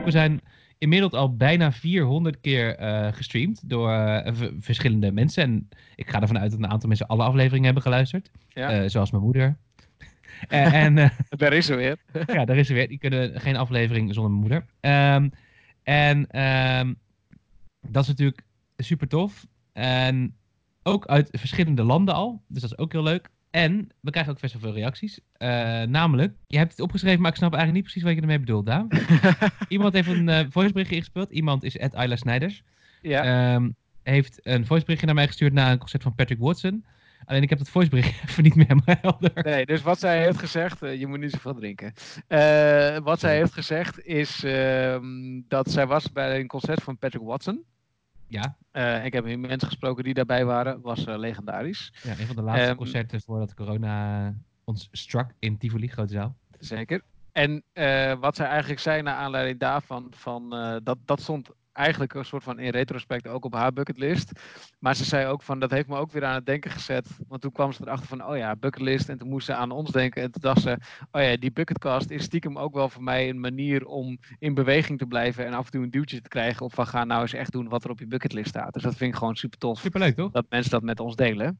[0.05, 0.41] We zijn
[0.81, 5.43] inmiddels al bijna 400 keer eh, gestreamd door eh, verschillende mensen.
[5.43, 8.31] En ik ga ervan uit dat een aantal mensen alle afleveringen hebben geluisterd.
[8.47, 8.69] Ja.
[8.69, 9.57] Eh, zoals mijn moeder.
[10.47, 11.97] En Daar is ze weer.
[12.35, 12.87] ja, daar is ze weer.
[12.87, 14.65] Die kunnen geen aflevering zonder mijn moeder.
[14.79, 15.29] Ehm,
[15.83, 16.93] en ehm,
[17.87, 18.43] dat is natuurlijk
[18.77, 19.47] super tof.
[19.73, 20.35] En
[20.83, 22.41] ook uit verschillende landen al.
[22.47, 23.29] Dus dat is ook heel leuk.
[23.51, 25.19] En we krijgen ook best wel veel reacties.
[25.33, 28.39] Eh, namelijk, je hebt het opgeschreven, maar ik snap eigenlijk niet precies wat je ermee
[28.39, 28.87] bedoelt, Daan.
[29.67, 31.31] Iemand heeft een eh voiceberichtje ingespeeld.
[31.31, 32.63] Iemand is Ed Ayla Snijders.
[33.01, 33.53] ja.
[33.53, 33.69] Ehm,
[34.03, 36.85] heeft een voiceberichtje naar mij gestuurd na een concert van Patrick Watson.
[37.25, 39.43] Alleen ik heb dat voiceberichtje even niet meer helemaal helder.
[39.43, 41.93] Nee, dus wat zij heeft gezegd, eh, je moet niet zoveel drinken.
[43.03, 47.65] Wat zij heeft gezegd is ehm, dat zij was bij een concert van Patrick Watson.
[48.31, 51.93] Ja, Eh, ik heb mensen gesproken die daarbij waren, was eh, legendarisch.
[52.03, 56.35] ja, een van de laatste Ehm, concerten voordat corona ons strak in Tivoli, grote zaal.
[56.59, 57.01] Zeker.
[57.31, 60.49] En eh, wat zij eigenlijk zei naar aanleiding daarvan, van,
[60.83, 64.31] dat, dat stond eigenlijk een soort van in retrospect ook op haar bucketlist.
[64.79, 67.07] Maar ze zei ook van, dat heeft me ook weer aan het denken gezet.
[67.27, 69.09] Want toen kwam ze erachter van, oh ja, bucketlist.
[69.09, 70.21] En toen moest ze aan ons denken.
[70.21, 70.77] En toen dacht ze,
[71.11, 74.99] oh ja, die bucketcast is stiekem ook wel voor mij een manier om in beweging
[74.99, 75.45] te blijven.
[75.45, 77.69] En af en toe een duwtje te krijgen op van, ga nou eens echt doen
[77.69, 78.73] wat er op je bucketlist staat.
[78.73, 79.79] Dus dat vind ik gewoon super tof.
[79.79, 80.31] Superleuk, toch?
[80.31, 81.59] Dat mensen dat met ons delen.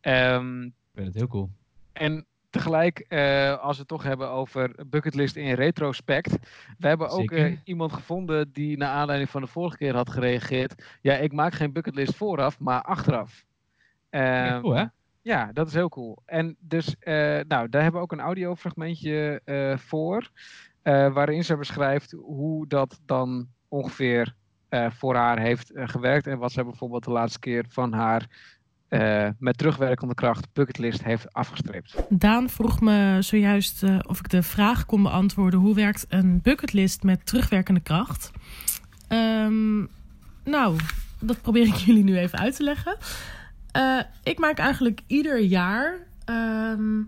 [0.00, 1.50] Ehm, Ik vind het heel cool.
[1.92, 6.30] en tegelijk, eh, als we het toch hebben over bucketlist in retrospect.
[6.78, 10.98] We hebben ook eh, iemand gevonden die naar aanleiding van de vorige keer had gereageerd.
[11.00, 13.44] Ja, ik maak geen bucketlist vooraf, maar achteraf.
[14.10, 14.84] Ja, Ehm, cool, hè?
[15.22, 16.22] ja, dat is heel cool.
[16.26, 17.14] En dus, eh,
[17.48, 19.40] nou, daar hebben we ook een audiofragmentje
[19.76, 20.30] voor.
[21.12, 24.34] waarin ze beschrijft hoe dat dan ongeveer
[24.88, 26.26] voor haar heeft gewerkt.
[26.26, 28.26] En wat zij bijvoorbeeld de laatste keer van haar
[28.94, 31.94] eh, met terugwerkende kracht bucketlist heeft afgestreept.
[32.08, 37.02] Daan vroeg me zojuist eh, of ik de vraag kon beantwoorden: hoe werkt een bucketlist
[37.02, 38.30] met terugwerkende kracht?
[39.08, 39.78] Ehm,
[40.44, 40.76] nou,
[41.18, 42.96] dat probeer ik jullie nu even uit te leggen.
[43.72, 47.00] Eh, ik maak eigenlijk ieder jaar ehm,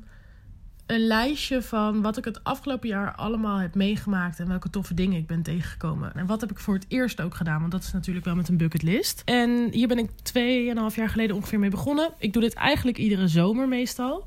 [0.86, 5.18] een lijstje van wat ik het afgelopen jaar allemaal heb meegemaakt en welke toffe dingen
[5.18, 6.14] ik ben tegengekomen.
[6.14, 8.48] En wat heb ik voor het eerst ook gedaan, want dat is natuurlijk wel met
[8.48, 9.22] een bucketlist.
[9.24, 12.12] En hier ben ik tweeënhalf jaar geleden ongeveer mee begonnen.
[12.18, 14.26] Ik doe dit eigenlijk iedere zomer meestal.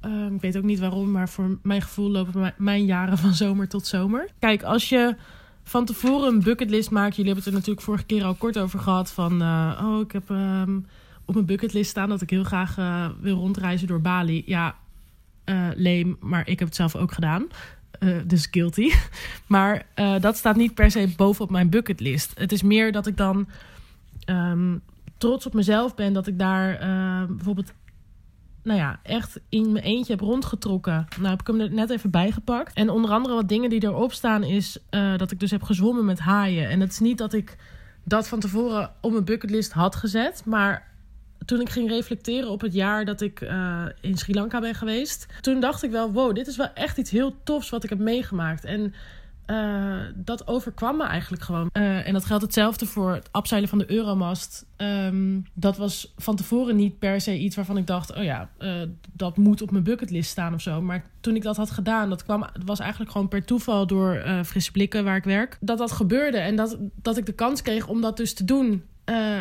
[0.00, 3.34] Ehm, ik weet ook niet waarom, maar voor mijn gevoel lopen mijn- mijn jaren van
[3.34, 4.28] zomer tot zomer.
[4.38, 5.16] Kijk, als je
[5.62, 8.78] van tevoren een bucketlist maakt, jullie hebben het er natuurlijk vorige keer al kort over
[8.78, 9.10] gehad.
[9.12, 10.78] Van, eh, oh, ik heb ehm,
[11.24, 14.42] op mijn bucketlist staan dat ik heel graag eh, wil rondreizen door Bali.
[14.46, 14.74] Ja,
[15.50, 17.46] eh leem, maar ik heb het zelf ook gedaan.
[17.90, 18.90] Eh, dus guilty.
[19.46, 22.38] Maar eh, dat staat niet per se bovenop mijn bucketlist.
[22.38, 23.48] Het is meer dat ik dan
[24.24, 24.76] ehm,
[25.18, 26.78] trots op mezelf ben dat ik daar
[27.26, 27.72] bijvoorbeeld
[28.62, 31.06] nou ja, echt in mijn eentje heb rondgetrokken.
[31.16, 32.74] Nou heb ik hem er net even bijgepakt.
[32.74, 34.78] En onder andere wat dingen die erop staan is
[35.16, 36.68] dat ik dus heb gezwommen met haaien.
[36.68, 37.56] En het is niet dat ik
[38.04, 40.42] dat van tevoren op mijn bucketlist had gezet.
[40.46, 40.89] Maar
[41.44, 45.26] toen ik ging reflecteren op het jaar dat ik eh, in Sri Lanka ben geweest.
[45.40, 47.98] Toen dacht ik wel, wow, dit is wel echt iets heel tofs wat ik heb
[47.98, 48.64] meegemaakt.
[48.64, 48.94] En
[49.46, 51.68] eh, dat overkwam me eigenlijk gewoon.
[51.72, 54.66] Eh, en dat geldt hetzelfde voor het abzeilen van de Euromast.
[54.76, 58.16] Ehm, dat was van tevoren niet per se iets waarvan ik dacht...
[58.16, 58.50] oh ja,
[59.12, 60.82] dat moet op mijn bucketlist staan of zo.
[60.82, 63.86] Maar toen ik dat had gedaan, dat kwam, was eigenlijk gewoon per toeval...
[63.86, 66.38] door Frisse Blikken, waar ik werk, dat dat gebeurde.
[66.38, 68.84] En dat, dat ik de kans kreeg om dat dus te doen.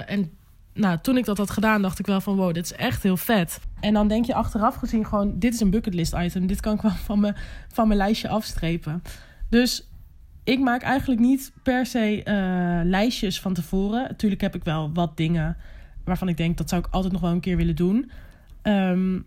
[0.06, 0.32] En
[0.80, 2.36] nou, toen ik dat had gedaan, dacht ik wel van...
[2.36, 3.60] wow, dit is echt heel vet.
[3.80, 5.40] En dan denk je achteraf gezien gewoon...
[5.40, 6.48] dit is een bucketlist item.
[6.48, 7.36] Dit kan ik wel van mijn,
[7.68, 9.04] van mijn lijstje afstrepen.
[9.50, 9.90] Dus
[10.44, 14.02] ik maak eigenlijk niet per se eh, lijstjes van tevoren.
[14.02, 15.58] Natuurlijk heb ik wel wat dingen
[16.04, 18.12] waarvan ik denk dat zou ik altijd nog wel een keer willen doen.
[18.62, 19.20] Ehm,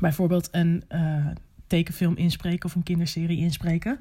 [0.00, 1.26] bijvoorbeeld een eh,
[1.66, 3.98] tekenfilm inspreken of een kinderserie inspreken.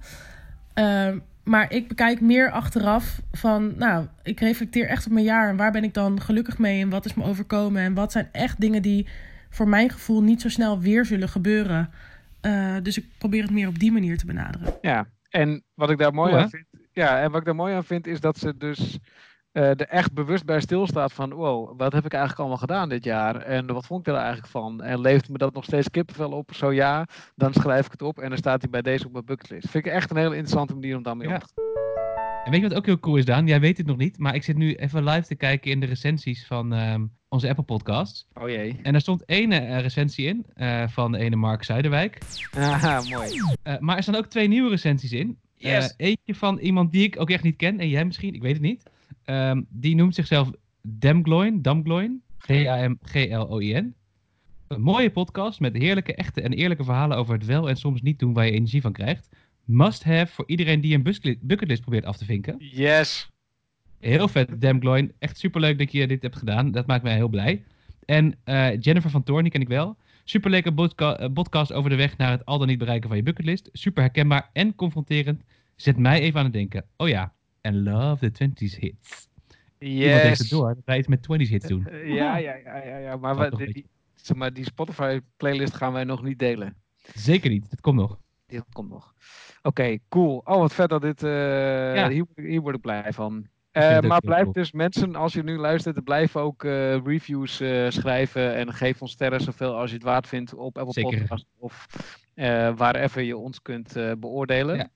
[0.73, 1.17] Ehm,
[1.51, 5.71] maar ik bekijk meer achteraf van, nou, ik reflecteer echt op mijn jaar en waar
[5.71, 8.81] ben ik dan gelukkig mee en wat is me overkomen en wat zijn echt dingen
[8.81, 9.07] die
[9.49, 11.89] voor mijn gevoel niet zo snel weer zullen gebeuren.
[12.41, 14.73] Eh, dus ik probeer het meer op die manier te benaderen.
[14.81, 17.83] Ja, en wat ik daar mooi aan vind, ja, en wat ik daar mooi aan
[17.83, 18.97] vind is dat ze dus
[19.51, 23.03] eh, er echt bewust bij stilstaat van, wow, wat heb ik eigenlijk allemaal gedaan dit
[23.03, 24.81] jaar en wat vond ik er eigenlijk van?
[24.81, 26.53] En leeft me dat nog steeds kippenvel op?
[26.53, 29.25] Zo ja, dan schrijf ik het op en dan staat hij bij deze op mijn
[29.25, 29.69] bucketlist.
[29.69, 31.33] Vind ik echt een hele interessante manier om daarmee Ja.
[31.33, 31.69] om te gaan.
[32.45, 33.47] En weet je wat ook heel cool is, Daan?
[33.47, 35.85] Jij weet het nog niet, maar ik zit nu even live te kijken in de
[35.85, 38.27] recensies van ehm, onze Apple podcasts.
[38.33, 38.79] Oh jee.
[38.83, 42.17] En daar stond ene eh, recensie in eh, van de ene Mark Zuiderwijk.
[42.51, 43.29] Haha, mooi.
[43.79, 45.37] Maar er staan ook twee nieuwe recensies in.
[45.55, 45.93] Yes.
[45.97, 48.61] Eentje van iemand die ik ook echt niet ken, en jij misschien, ik weet het
[48.61, 48.83] niet.
[49.31, 50.51] Ehm, die noemt zichzelf
[50.81, 53.95] Damgloin, Damgloin, G-A-M-G-L-O-I-N.
[54.67, 58.19] Een mooie podcast met heerlijke, echte en eerlijke verhalen over het wel en soms niet
[58.19, 59.29] doen waar je energie van krijgt.
[59.65, 62.55] Must have voor iedereen die een bucketlist probeert af te vinken.
[62.59, 63.29] Yes.
[63.99, 65.11] Heel vet, Damgloin.
[65.19, 66.71] Echt superleuk dat je dit hebt gedaan.
[66.71, 67.63] Dat maakt mij heel blij.
[68.05, 69.97] En eh, Jennifer van Toorn, die ken ik wel.
[70.23, 73.69] Superleuke eh, podcast over de weg naar het al dan niet bereiken van je bucketlist.
[73.71, 75.43] Super herkenbaar en confronterend.
[75.75, 76.85] Zet mij even aan het denken.
[76.97, 79.29] Oh ja, en love the 20s hits.
[79.77, 80.49] Iemand heeft het Yes.
[80.49, 81.87] door dat wij iets met 20s hits doen.
[81.87, 83.15] Eh, ja, ja, ja, ja, ja.
[83.15, 86.75] Maar, we, die, die, maar die Spotify playlist gaan wij nog niet delen.
[87.13, 88.19] Zeker niet, dat komt nog.
[88.47, 89.13] Die komt nog.
[89.61, 90.37] Oké, cool.
[90.45, 91.23] Oh, wat vet dat dit.
[91.23, 92.09] eh, Ja.
[92.09, 93.47] hier, hier word ik blij van.
[93.71, 94.53] Eh, maar blijf cool.
[94.53, 99.11] dus mensen, als je nu luistert, blijf ook eh, reviews eh, schrijven en geef ons
[99.11, 101.19] sterren zoveel als je het waard vindt op Apple Zeker.
[101.19, 101.87] Podcast of
[102.33, 104.75] eh waarever je ons kunt eh, beoordelen.
[104.75, 104.89] Ja.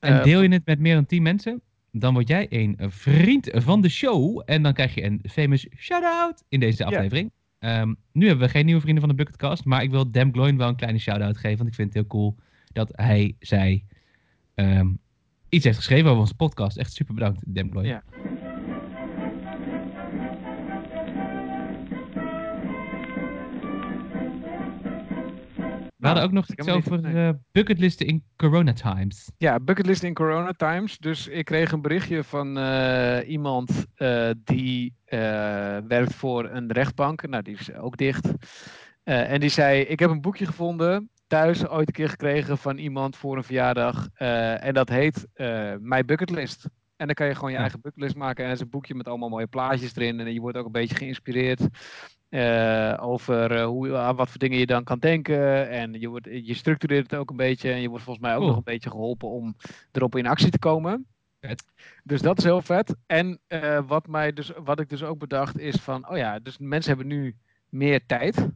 [0.00, 1.60] En Eh, deel je het met meer dan 10 mensen,
[1.96, 4.42] dan word jij een vriend van de show.
[4.44, 7.30] En dan krijg je een famous shout-out in deze aflevering.
[7.58, 10.56] Ehm, nu hebben we geen nieuwe vrienden van de Bucketcast, maar ik wil Dem Gloin
[10.56, 11.56] wel een kleine shout-out geven.
[11.56, 12.36] Want ik vind het heel cool
[12.72, 13.84] dat hij, zij
[14.54, 14.88] ehm,
[15.48, 16.76] iets heeft geschreven over onze podcast.
[16.76, 17.86] Echt super bedankt, Dem Gloin.
[17.86, 18.02] Ja.
[26.04, 29.30] We hadden ook nog iets over eh, bucketlisten in corona times.
[29.38, 30.98] Ja, bucketlist in corona times.
[30.98, 34.94] Dus ik kreeg een berichtje van eh, iemand eh, die
[35.88, 37.26] werkt voor een rechtbank.
[37.26, 38.32] Nou, die is ook dicht.
[39.02, 43.16] En die zei, ik heb een boekje gevonden, thuis ooit een keer gekregen van iemand
[43.16, 44.08] voor een verjaardag.
[44.14, 45.26] en dat heet
[45.80, 46.66] My Bucketlist.
[46.96, 47.62] En dan kan je gewoon je Ja.
[47.62, 48.44] eigen bucketlist maken.
[48.44, 50.20] En het is een boekje met allemaal mooie plaatjes erin.
[50.20, 51.60] En je wordt ook een beetje geïnspireerd
[52.28, 55.68] eh, over eh, hoe, aan wat voor dingen je dan kan denken.
[55.68, 57.70] En je, wordt, je structureert het ook een beetje.
[57.72, 58.48] En je wordt volgens mij ook Cool.
[58.50, 59.56] nog een beetje geholpen om
[59.92, 61.06] erop in actie te komen.
[61.40, 61.64] Vet.
[62.04, 62.94] Dus dat is heel vet.
[63.06, 66.58] En eh, wat, mij dus, wat ik dus ook bedacht is van, oh ja, dus
[66.58, 67.36] mensen hebben nu
[67.68, 68.48] meer tijd.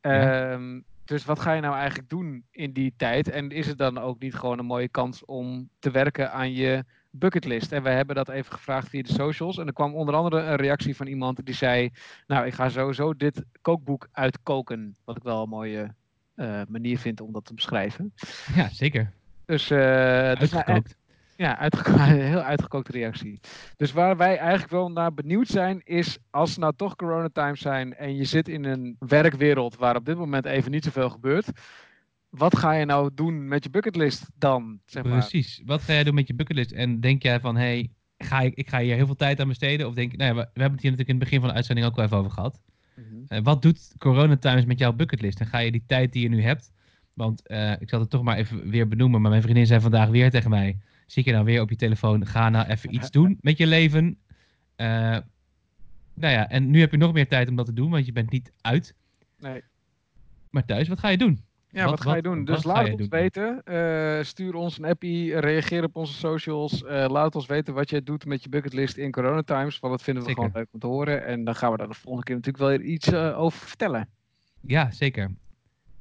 [0.00, 0.52] Ja.
[0.52, 3.30] Ehm, dus wat ga je nou eigenlijk doen in die tijd?
[3.30, 6.84] En is het dan ook niet gewoon een mooie kans om te werken aan je
[7.10, 7.72] bucketlist?
[7.72, 9.58] En wij hebben dat even gevraagd via de socials.
[9.58, 11.90] En er kwam onder andere een reactie van iemand die zei,
[12.26, 14.96] nou, ik ga sowieso dit kookboek uitkoken.
[15.04, 15.94] Wat ik wel een mooie
[16.34, 18.14] eh, manier vind om dat te beschrijven.
[18.54, 19.12] Ja, zeker.
[19.44, 20.96] Dus, eh, dus nou, Uitgekookt.
[21.36, 21.98] Ja, uitgeko-
[22.32, 23.40] heel uitgekookte reactie.
[23.76, 27.94] Dus waar wij eigenlijk wel naar benieuwd zijn, is als het nou toch coronatimes zijn
[27.94, 31.48] en je zit in een werkwereld waar op dit moment even niet zoveel gebeurt.
[32.28, 34.80] Wat ga je nou doen met je bucketlist dan?
[34.86, 35.18] Zeg maar?
[35.18, 35.62] Precies.
[35.64, 36.72] Wat ga jij doen met je bucketlist?
[36.72, 39.48] En denk jij van, hé, hey, ga ik, ik ga hier heel veel tijd aan
[39.48, 39.86] besteden?
[39.86, 41.48] Of denk je, nou ja, we, we hebben het hier natuurlijk in het begin van
[41.48, 42.62] de uitzending ook wel even over gehad.
[42.96, 43.06] Mhm.
[43.28, 45.40] Eh, wat doet Corona Times met jouw bucketlist?
[45.40, 46.72] En ga je die tijd die je nu hebt,
[47.12, 50.08] want eh, ik zal het toch maar even weer benoemen, maar mijn vriendin zei vandaag
[50.08, 53.38] weer tegen mij, zit je nou weer op je telefoon, ga nou even iets doen
[53.40, 54.18] met je leven.
[54.76, 54.86] Eh,
[56.14, 58.12] nou ja, en nu heb je nog meer tijd om dat te doen, want je
[58.12, 58.94] bent niet uit,
[59.38, 59.62] Nee.
[60.50, 60.88] maar thuis.
[60.88, 61.42] Wat ga je doen?
[61.68, 62.44] Ja, Wat- wat, ga je wat- doen?
[62.44, 63.08] Dus laat het ons doen?
[63.20, 63.62] weten.
[63.64, 66.84] Eh, stuur ons een appie, reageer op onze socials.
[66.84, 69.78] eh, laat ons weten wat jij doet met je bucketlist in coronatimes.
[69.78, 70.44] Want dat vinden we Zeker.
[70.44, 71.24] gewoon leuk om te horen.
[71.26, 74.08] En dan gaan we daar de volgende keer natuurlijk wel weer iets over vertellen.
[74.60, 75.30] Ja, zeker.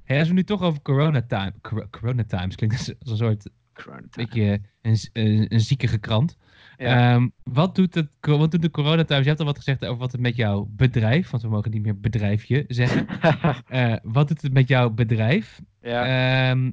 [0.04, 3.50] Hey, als we nu toch over Corona, time, Cor- corona Times klinkt als een soort
[3.74, 4.26] Coronatime.
[4.26, 6.38] beetje een, een, een ziekige krant.
[6.78, 7.14] Ja.
[7.14, 9.22] Ehm, wat, doet het, wat doet de corona thuis?
[9.22, 11.84] Je hebt al wat gezegd over wat het met jouw bedrijf, want we mogen niet
[11.84, 13.08] meer bedrijfje zeggen.
[13.68, 15.62] Eh, wat doet het met jouw bedrijf?
[15.82, 16.02] ja.
[16.50, 16.72] Ehm,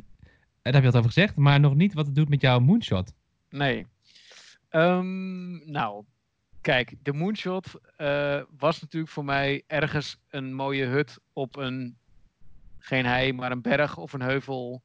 [0.62, 3.12] daar heb je wat over gezegd, maar nog niet wat het doet met jouw moonshot.
[3.48, 3.86] Nee.
[4.68, 6.04] Ehm, nou,
[6.60, 11.96] kijk, de moonshot eh, was natuurlijk voor mij ergens een mooie hut op een,
[12.78, 14.82] geen hei, maar een berg of een heuvel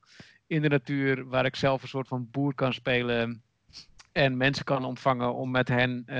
[0.47, 3.43] in de natuur, waar ik zelf een soort van boer kan spelen
[4.11, 6.15] en mensen kan ontvangen om met hen eh,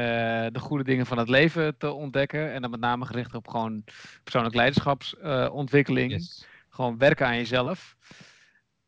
[0.52, 2.54] de goede dingen van het leven te ontdekken.
[2.54, 3.84] En dan met name gericht op gewoon
[4.24, 6.48] persoonlijk leiderschapsontwikkeling Yes.
[6.70, 7.96] gewoon werken aan jezelf.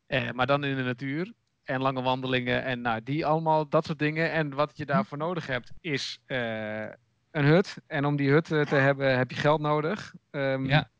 [0.06, 1.32] Eh, maar dan in de natuur.
[1.64, 4.32] en lange wandelingen en nou, die allemaal, dat soort dingen.
[4.32, 6.82] En wat je daarvoor nodig hebt is eh,
[7.30, 7.76] een hut.
[7.86, 10.14] En om die hut te hebben heb je geld nodig.
[10.30, 10.90] Ehm, Ja.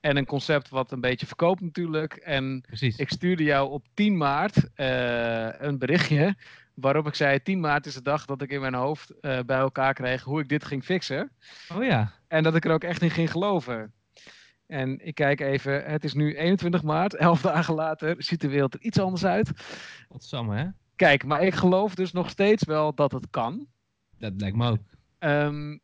[0.00, 2.14] En een concept wat een beetje verkoopt natuurlijk.
[2.14, 2.96] En Precies.
[2.96, 6.36] ik stuurde jou op 10 maart eh, een berichtje
[6.74, 9.58] waarop ik zei 10 maart is de dag dat ik in mijn hoofd eh, bij
[9.58, 11.30] elkaar kreeg hoe ik dit ging fixen.
[11.74, 12.12] Oh ja.
[12.28, 13.92] En dat ik er ook echt in ging geloven.
[14.66, 18.74] En ik kijk even, het is nu 21 maart, 11 dagen later, ziet de wereld
[18.74, 19.50] er iets anders uit.
[20.08, 20.66] Wat samen, hè?
[20.96, 23.66] Kijk, maar ik geloof dus nog steeds wel dat het kan.
[24.18, 24.78] Dat lijkt me ook.
[25.18, 25.78] Ehm,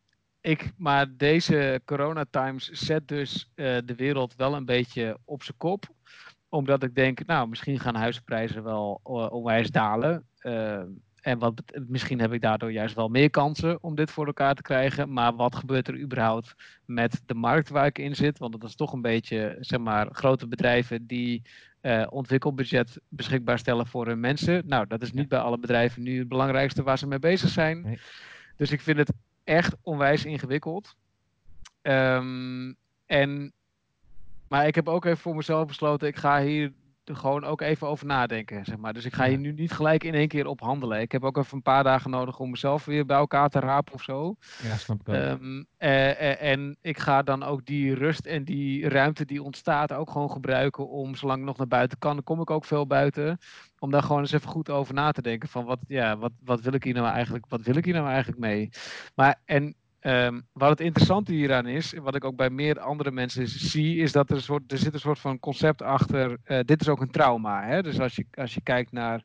[0.45, 5.87] ik, maar deze coronatimes zet dus eh, de wereld wel een beetje op zijn kop.
[6.49, 10.27] Omdat ik denk, nou, misschien gaan huizenprijzen wel eh, onwijs dalen.
[10.39, 10.87] Ehm,
[11.21, 14.63] en wat, misschien heb ik daardoor juist wel meer kansen om dit voor elkaar te
[14.63, 15.13] krijgen.
[15.13, 18.39] Maar wat gebeurt er überhaupt met de markt waar ik in zit?
[18.39, 21.43] Want dat is toch een beetje, zeg maar, grote bedrijven die
[21.81, 24.63] eh, ontwikkelbudget beschikbaar stellen voor hun mensen.
[24.67, 27.83] Nou, dat is niet bij alle bedrijven nu het belangrijkste waar ze mee bezig zijn.
[27.83, 27.99] Nee.
[28.57, 29.13] Dus ik vind het
[29.45, 30.97] echt onwijs ingewikkeld.
[31.83, 32.73] Ehm,
[33.07, 33.53] en,
[34.49, 36.73] maar ik heb ook even voor mezelf besloten, ik ga hier
[37.05, 38.65] er gewoon ook even over nadenken.
[38.65, 38.93] Zeg maar.
[38.93, 41.01] Dus ik ga hier nu niet gelijk in één keer op handelen.
[41.01, 43.95] Ik heb ook even een paar dagen nodig om mezelf weer bij elkaar te rapen
[43.95, 44.37] of zo.
[44.63, 45.15] Ja, snap ik.
[45.15, 49.93] Ehm, eh, eh, en ik ga dan ook die rust en die ruimte die ontstaat
[49.93, 52.87] ook gewoon gebruiken om, zolang ik nog naar buiten kan, dan kom ik ook veel
[52.87, 53.39] buiten,
[53.79, 56.61] om daar gewoon eens even goed over na te denken van wat, ja, wat, wat
[56.61, 58.71] wil ik hier nou eigenlijk, wat wil ik hier nou eigenlijk mee?
[59.15, 59.75] Maar en
[60.05, 63.97] ehm, wat het interessante hieraan is, en wat ik ook bij meer andere mensen zie,
[63.97, 66.37] is dat er, een soort, er zit een soort van concept achter.
[66.45, 67.63] eh, dit is ook een trauma.
[67.67, 67.83] Hè?
[67.83, 69.23] Dus als je, als je kijkt naar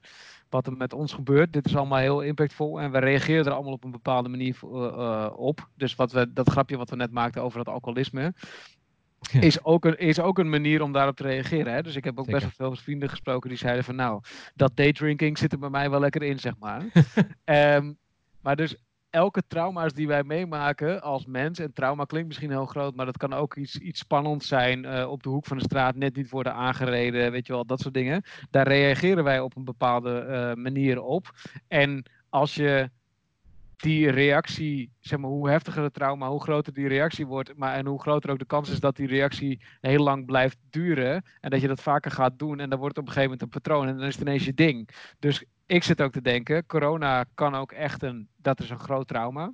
[0.49, 3.73] wat er met ons gebeurt, dit is allemaal heel impactvol en we reageren er allemaal
[3.73, 5.67] op een bepaalde manier eh, eh, op.
[5.75, 8.33] Dus wat we, dat grapje wat we net maakten over dat alcoholisme,
[9.31, 9.41] Ja.
[9.41, 11.73] is, ook een, is ook een manier om daarop te reageren.
[11.73, 11.81] Hè?
[11.81, 14.21] Dus ik heb ook best wel veel vrienden gesproken die zeiden van nou,
[14.55, 16.85] dat daydrinking zit er bij mij wel lekker in, zeg maar.
[17.43, 17.93] Ehm,
[18.41, 18.75] maar dus
[19.09, 23.17] elke trauma's die wij meemaken als mens, en trauma klinkt misschien heel groot, maar dat
[23.17, 26.29] kan ook iets, iets spannends zijn eh, op de hoek van de straat, net niet
[26.29, 28.23] worden aangereden, weet je wel, dat soort dingen.
[28.49, 31.33] Daar reageren wij op een bepaalde eh, manier op.
[31.67, 32.89] En als je
[33.75, 37.85] die reactie, zeg maar, hoe heftiger het trauma, hoe groter die reactie wordt, maar en
[37.85, 41.61] hoe groter ook de kans is dat die reactie heel lang blijft duren en dat
[41.61, 43.87] je dat vaker gaat doen en dan wordt het op een gegeven moment een patroon
[43.87, 44.89] en dan is het ineens je ding.
[45.19, 49.07] Dus ik zit ook te denken, corona kan ook echt een, dat is een groot
[49.07, 49.53] trauma,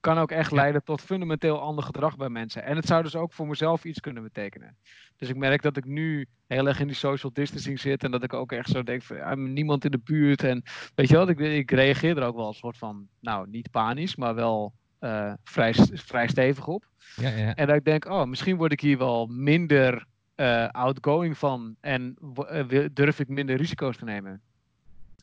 [0.00, 2.64] kan ook echt leiden tot fundamenteel ander gedrag bij mensen.
[2.64, 4.76] En het zou dus ook voor mezelf iets kunnen betekenen.
[5.16, 8.22] Dus ik merk dat ik nu heel erg in die social distancing zit en dat
[8.22, 10.62] ik ook echt zo denk van niemand in de buurt en
[10.94, 14.16] Weet je wat, ik, ik reageer er ook wel een soort van, nou niet panisch,
[14.16, 16.84] maar wel eh, vrij, vrij stevig op.
[17.16, 17.54] Ja, ja.
[17.54, 22.16] En dat ik denk, oh, misschien word ik hier wel minder eh, outgoing van en
[22.48, 24.42] eh, durf ik minder risico's te nemen.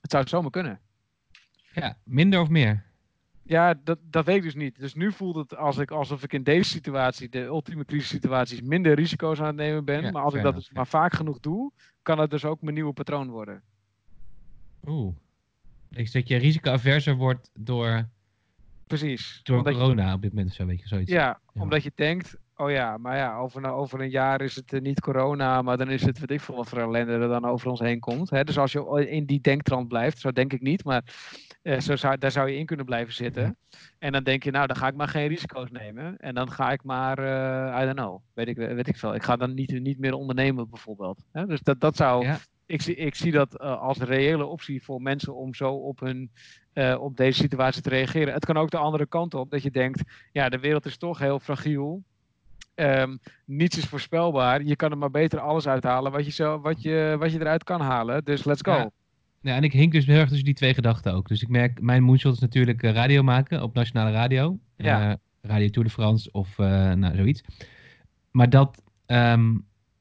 [0.03, 0.79] Het zou zomaar kunnen.
[1.73, 2.83] ja, minder of meer?
[3.43, 4.79] Ja, dat, dat weet ik dus niet.
[4.79, 8.93] Dus nu voelt het als ik, alsof ik in deze situatie, de ultieme crisissituaties, minder
[8.95, 10.01] risico's aan het nemen ben.
[10.01, 12.73] Ja, maar als ik dat dus maar vaak genoeg doe, kan het dus ook mijn
[12.73, 13.61] nieuwe patroon worden.
[14.87, 15.15] Oeh.
[15.89, 18.07] Ik dat je risicoaverser wordt door,
[18.87, 19.39] Precies.
[19.43, 21.11] door je- corona op dit moment of zo, weet je, zoiets.
[21.11, 21.61] Ja, Ja.
[21.61, 24.81] omdat je denkt, oh ja, maar ja, over, een- over een jaar is het eh,
[24.81, 27.69] niet corona, maar dan is het, weet ik veel wat voor ellende er dan over
[27.69, 28.29] ons heen komt.
[28.29, 28.43] Hè?
[28.43, 31.03] Dus als je in die denktrand blijft, zo denk ik niet, maar
[31.61, 33.57] eh, zo zou, daar zou je in kunnen blijven zitten.
[33.99, 36.17] En dan denk je, nou, dan ga ik maar geen risico's nemen.
[36.17, 39.15] En dan ga ik maar, eh I don't know, weet ik, weet ik veel.
[39.15, 41.23] Ik ga dan niet, niet meer ondernemen bijvoorbeeld.
[41.31, 41.45] Hè?
[41.45, 42.37] Dus dat, dat zou, Ja.
[42.65, 46.31] ik, zie, ik zie dat eh, als reële optie voor mensen om zo op, hun,
[46.99, 48.33] op deze situatie te reageren.
[48.33, 50.01] Het kan ook de andere kant op, dat je denkt,
[50.31, 52.03] ja, de wereld is toch heel fragiel.
[52.75, 54.63] Ehm, niets is voorspelbaar.
[54.63, 57.63] Je kan er maar beter alles uithalen wat je, zo, wat je, wat je eruit
[57.63, 58.23] kan halen.
[58.23, 58.71] Dus let's go.
[58.71, 58.91] Ja.
[59.43, 61.27] Ja, en ik hink dus heel erg tussen die twee gedachten ook.
[61.27, 64.59] Dus ik merk, mijn moonshot is natuurlijk eh, radio maken op nationale radio.
[64.77, 65.09] Ja.
[65.09, 67.43] Eh, radio Tour de France of eh, nou, zoiets.
[68.31, 69.51] Maar dat, ehm,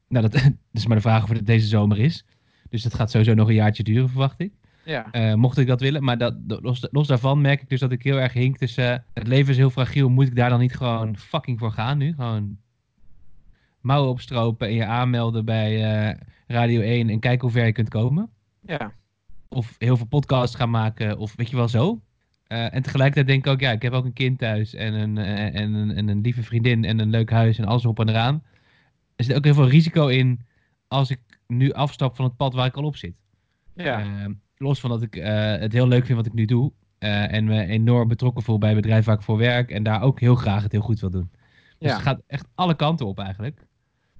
[0.08, 2.24] nou, dat, dat is maar de vraag of het deze zomer is.
[2.68, 4.52] Dus dat gaat sowieso nog een jaartje duren, verwacht ik.
[4.84, 6.04] Ja, mocht ik dat willen.
[6.04, 9.04] Maar dat, los, los daarvan merk ik dus dat ik heel erg hink tussen...
[9.12, 12.14] het leven is heel fragiel, moet ik daar dan niet gewoon fucking voor gaan nu?
[12.14, 12.58] Gewoon
[13.82, 17.88] mouwen opstropen en je aanmelden bij eh, Radio 1 en kijken hoe ver je kunt
[17.88, 18.30] komen
[18.66, 18.92] ja,
[19.48, 22.00] of heel veel podcasts gaan maken, of weet je wel zo.
[22.46, 25.18] Eh, en tegelijkertijd denk ik ook, ja, ik heb ook een kind thuis en een,
[25.18, 28.08] eh, en, een, en een lieve vriendin en een leuk huis en alles op en
[28.08, 28.42] eraan.
[29.16, 30.40] Er zit ook heel veel risico in
[30.88, 33.14] als ik nu afstap van het pad waar ik al op zit.
[33.74, 34.04] ja,
[34.56, 35.14] los van dat ik
[35.60, 38.80] het heel leuk vind wat ik nu doe en me enorm betrokken voel bij het
[38.80, 41.30] bedrijf waar ik voor werk en daar ook heel graag het heel goed wil doen.
[41.78, 41.94] Dus Ja.
[41.94, 43.66] het gaat echt alle kanten op eigenlijk.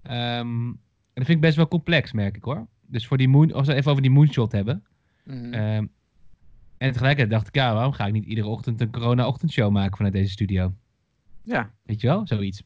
[0.03, 0.78] Ehm, en
[1.14, 2.66] dat vind ik best wel complex, merk ik hoor.
[2.86, 4.84] Dus voor die moon, als we even over die moonshot hebben.
[5.24, 5.53] Mhm.
[5.53, 5.86] Ehm,
[6.78, 10.14] en tegelijkertijd dacht ik, ja, waarom ga ik niet iedere ochtend een corona-ochtendshow maken vanuit
[10.14, 10.74] deze studio?
[11.44, 11.70] ja.
[11.82, 12.62] Weet je wel, zoiets.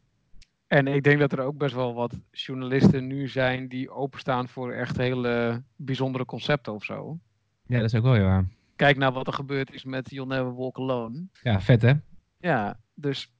[0.67, 4.73] En ik denk dat er ook best wel wat journalisten nu zijn die openstaan voor
[4.73, 7.19] echt hele bijzondere concepten of zo.
[7.67, 8.49] Ja, dat is ook wel heel waar.
[8.77, 11.27] Kijk naar wat er gebeurd is met You'll Never Walk Alone.
[11.43, 11.93] Ja, vet hè?
[12.41, 13.33] Ja, dus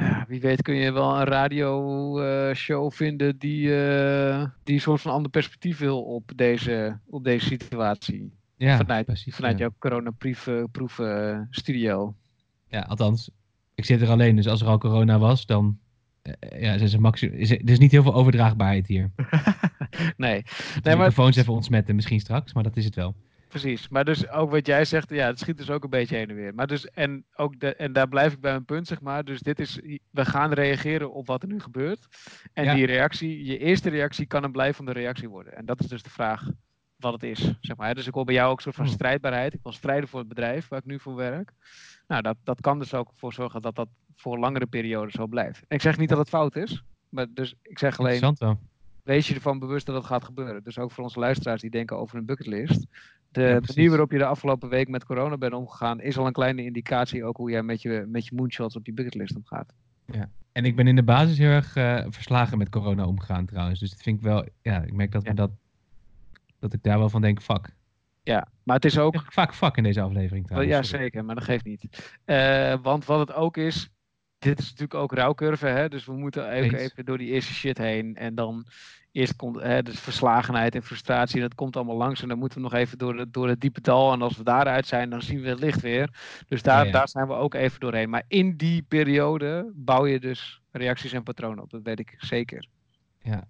[0.00, 5.12] ja, wie weet kun je wel een radioshow vinden die, eh, die een soort van
[5.12, 8.32] ander perspectief wil op deze, op deze situatie.
[8.56, 9.34] Ja, vanuit precies.
[9.34, 9.60] vanuit ja.
[9.60, 12.14] jouw coronaproef eh, studio.
[12.68, 13.30] Ja, althans,
[13.74, 15.78] ik zit er alleen, dus als er al corona was, dan
[16.22, 19.10] eh, ja, is er, is er, er is niet heel veel overdraagbaarheid hier.
[20.16, 23.14] nee, De maar- microfoons even ontsmetten misschien straks, maar dat is het wel.
[23.48, 23.88] Precies.
[23.88, 26.34] Maar dus ook wat jij zegt, ja, het schiet dus ook een beetje heen en
[26.34, 26.54] weer.
[26.54, 29.24] Maar dus, en, ook de, en daar blijf ik bij mijn punt, zeg maar.
[29.24, 29.80] Dus dit is,
[30.10, 32.06] we gaan reageren op wat er nu gebeurt.
[32.52, 32.74] En Ja.
[32.74, 35.56] die reactie, je eerste reactie kan een blijvende reactie worden.
[35.56, 36.48] En dat is dus de vraag
[36.96, 37.94] wat het is, zeg maar.
[37.94, 38.94] Dus ik wil bij jou ook een soort van Hmm.
[38.94, 39.54] strijdbaarheid.
[39.54, 41.52] Ik wil strijden voor het bedrijf waar ik nu voor werk.
[42.06, 45.60] Nou, dat, dat kan dus ook voor zorgen dat dat voor langere periode zo blijft.
[45.68, 46.82] En ik zeg niet dat het fout is.
[47.08, 48.20] Maar dus ik zeg alleen,
[49.02, 50.62] wees je ervan bewust dat het gaat gebeuren.
[50.62, 52.86] Dus ook voor onze luisteraars die denken over een bucketlist.
[53.30, 56.32] De Ja, manier waarop je de afgelopen week met corona bent omgegaan, is al een
[56.32, 59.74] kleine indicatie ook hoe jij met je, met je moonshots op die bucketlist omgaat.
[60.52, 63.80] En ik ben in de basis heel erg eh, verslagen met corona omgegaan trouwens.
[63.80, 65.28] Dus dat vind ik wel, ja, ik merk dat, Ja.
[65.30, 65.50] me dat,
[66.58, 67.74] dat ik daar wel van denk, fuck.
[68.22, 69.14] Ja, maar het is ook.
[69.14, 70.90] Ik vaak fuck in deze aflevering Wel, trouwens.
[70.90, 72.12] ja, zeker, maar dat geeft niet.
[72.24, 73.90] Eh, want wat het ook is,
[74.38, 75.88] dit is natuurlijk ook rouwcurve, hè?
[75.88, 78.16] dus we moeten even door die eerste shit heen.
[78.16, 78.66] En dan
[79.18, 82.22] eerst komt hè, dus verslagenheid en frustratie, dat komt allemaal langs.
[82.22, 84.12] En dan moeten we nog even door, het- door het diepe dal.
[84.12, 86.10] En als we daaruit zijn, dan zien we het licht weer.
[86.48, 88.10] Dus daar, Ja, daar zijn we ook even doorheen.
[88.10, 92.66] Maar in die periode bouw je dus reacties en patronen op, dat weet ik zeker.
[93.22, 93.48] Ja.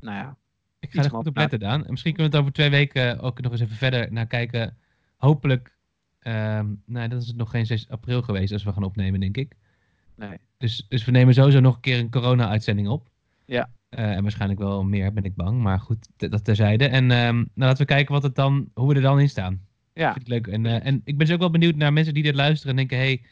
[0.00, 0.36] Nou ja,
[0.80, 1.84] Ik ga er goed op letten, Daan.
[1.84, 4.76] En misschien kunnen we het over twee weken ook nog eens even verder naar kijken.
[5.16, 5.76] Hopelijk,
[6.18, 9.36] ehm nou, dat is het nog geen 6 april geweest als we gaan opnemen, denk
[9.36, 9.54] ik.
[10.14, 10.38] nee.
[10.58, 13.08] Dus, dus we nemen sowieso nog een keer een corona-uitzending op.
[13.44, 13.70] Ja.
[13.96, 15.62] Eh, en waarschijnlijk wel meer, ben ik bang.
[15.62, 16.86] Maar goed, dat terzijde.
[16.86, 19.60] En ehm, nou, laten we kijken wat het dan, hoe we er dan in staan.
[19.94, 20.46] Ja, Vind ik leuk.
[20.46, 22.76] En, eh, en ik ben dus ook wel benieuwd naar mensen die dit luisteren en
[22.76, 22.96] denken...
[22.98, 23.22] hey,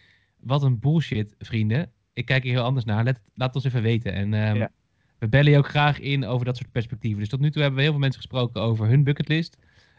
[0.40, 1.90] wat een bullshit, vrienden.
[2.12, 3.04] Ik kijk hier heel anders naar.
[3.04, 4.12] Let, laat ons even weten.
[4.12, 4.70] En ehm, Ja.
[5.18, 7.20] we bellen je ook graag in over dat soort perspectieven.
[7.20, 9.56] Dus tot nu toe hebben we heel veel mensen gesproken over hun bucketlist.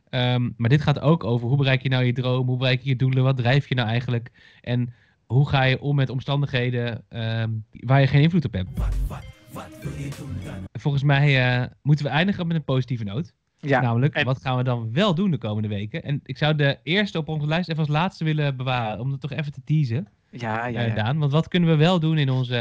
[0.10, 2.48] Ehm, maar dit gaat ook over hoe bereik je nou je droom?
[2.48, 3.24] Hoe bereik je je doelen?
[3.24, 4.32] Wat drijf je nou eigenlijk?
[4.62, 4.94] En
[5.26, 8.70] hoe ga je om met omstandigheden ehm, waar je geen invloed op hebt?
[10.74, 13.34] Volgens mij eh, moeten we eindigen met een positieve noot.
[13.60, 13.82] ja.
[13.82, 16.04] Namelijk, en- wat gaan we dan wel doen de komende weken?
[16.04, 19.00] En ik zou de eerste op onze lijst even als laatste willen bewaren.
[19.00, 20.94] Om het toch even te teasen, ja, ja, eh, ja.
[20.96, 21.18] Daan.
[21.20, 22.58] Want wat kunnen we wel doen in onze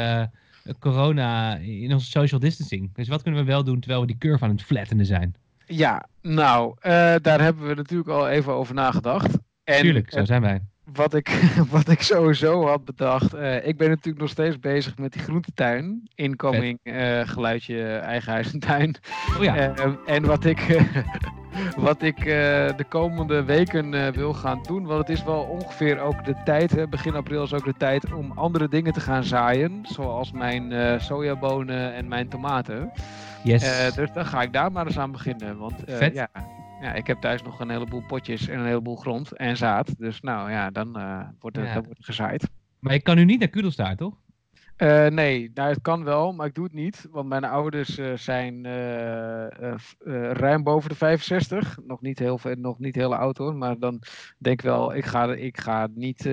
[0.63, 2.93] eh, corona, in onze social distancing?
[2.93, 5.35] Dus wat kunnen we wel doen terwijl we die curve aan het flattenen zijn?
[5.65, 6.75] Ja, nou,
[7.21, 9.37] daar hebben we natuurlijk al even over nagedacht.
[9.63, 10.61] En Tuurlijk, zo zijn wij.
[10.93, 11.29] Wat, ik,
[11.71, 16.09] wat ik sowieso had bedacht, eh, ik ben natuurlijk nog steeds bezig met die groentetuin.
[16.15, 18.95] Incoming eh, geluidje eigen huis en tuin.
[19.37, 20.81] Oh ja, Eh, en wat ik,
[21.77, 22.25] wat ik eh,
[22.77, 26.87] de komende weken wil gaan doen, want het is wel ongeveer ook de tijd, hè,
[26.87, 29.79] begin april is ook de tijd om andere dingen te gaan zaaien.
[29.83, 32.91] Zoals mijn sojabonen en mijn tomaten.
[33.43, 33.93] yes.
[33.95, 35.57] Dus dan ga ik daar maar eens aan beginnen.
[35.57, 35.73] Want.
[36.13, 36.29] Ja,
[36.85, 39.97] ja, ik heb thuis nog een heleboel potjes en een heleboel grond en zaad.
[39.97, 41.73] Dus nou ja, dan eh, wordt, het, Ja.
[41.73, 42.49] dan wordt het gezaaid.
[42.79, 44.17] maar ik kan nu niet naar Kudelstaart, toch?
[44.75, 47.07] Eh, nee, nou, het kan wel, maar ik doe het niet.
[47.11, 48.63] Want mijn ouders eh, zijn
[50.33, 51.77] ruim boven de 65.
[51.87, 53.55] Nog niet heel, veel- nog niet heel oud hoor.
[53.55, 54.01] Maar dan
[54.37, 56.25] denk ik wel, ik ga, ik ga, niet,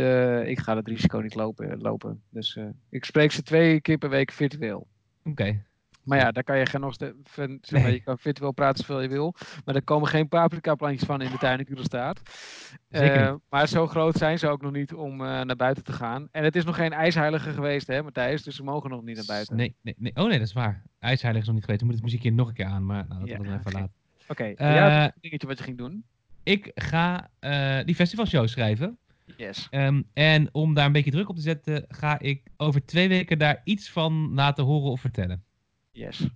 [0.46, 1.80] ik ga het risico niet lopen.
[1.80, 2.22] lopen.
[2.30, 2.58] Dus
[2.90, 4.86] ik spreek ze twee keer per week virtueel.
[5.24, 5.62] Oké.
[6.02, 8.84] Maar ja, daar kan je geen nog ste- van- zeg maar, je kan virtueel praten
[8.84, 9.34] zoveel je wil.
[9.64, 11.76] Maar er komen geen paprika plantjes van in de tuin in
[12.88, 13.40] Eh, niet.
[13.48, 16.28] maar zo groot zijn ze ook nog niet om eh, naar buiten te gaan.
[16.30, 18.42] En het is nog geen ijsheilige geweest, hè Matthijs?
[18.42, 19.56] Dus ze mogen nog niet naar buiten.
[19.56, 20.12] Nee, nee, nee.
[20.14, 20.82] Oh nee, dat is waar.
[20.98, 21.80] IJsheilig is nog niet geweest.
[21.84, 22.86] Dan moet het muziekje nog een keer aan.
[22.86, 23.92] Maar nou, dat Ja, we dan even laten.
[24.28, 26.04] Oké, Eh, ja, een dingetje wat je ging doen.
[26.42, 28.98] Ik ga eh, die festivalshow schrijven.
[29.36, 29.66] Yes.
[29.70, 33.38] Ehm, en om daar een beetje druk op te zetten, ga ik over twee weken
[33.38, 35.44] daar iets van laten horen of vertellen.
[35.92, 36.28] Yes.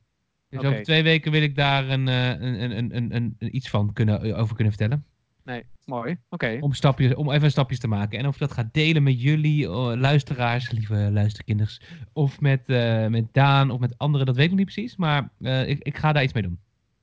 [0.49, 3.57] Dus over twee weken wil ik daar een, eh, een, een, een, een, een, een
[3.57, 5.05] iets van kunnen, over kunnen vertellen.
[5.45, 6.17] Nee, mooi.
[6.29, 6.57] Oké.
[6.61, 8.19] Om, stapjes, om even stapjes te maken.
[8.19, 11.81] En of ik dat ga delen met jullie, oh, luisteraars, lieve luisterkinders.
[12.13, 14.97] Of met, eh, met Daan of met anderen, dat weet ik nog niet precies.
[14.97, 16.59] Maar eh, ik, ik ga daar iets mee doen.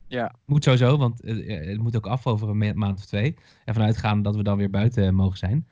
[0.07, 0.35] Ja.
[0.45, 3.35] Moet sowieso, want eh, eh, het moet ook af over een ma- maand of twee.
[3.65, 5.67] En vanuitgaan dat we dan weer buiten mogen zijn.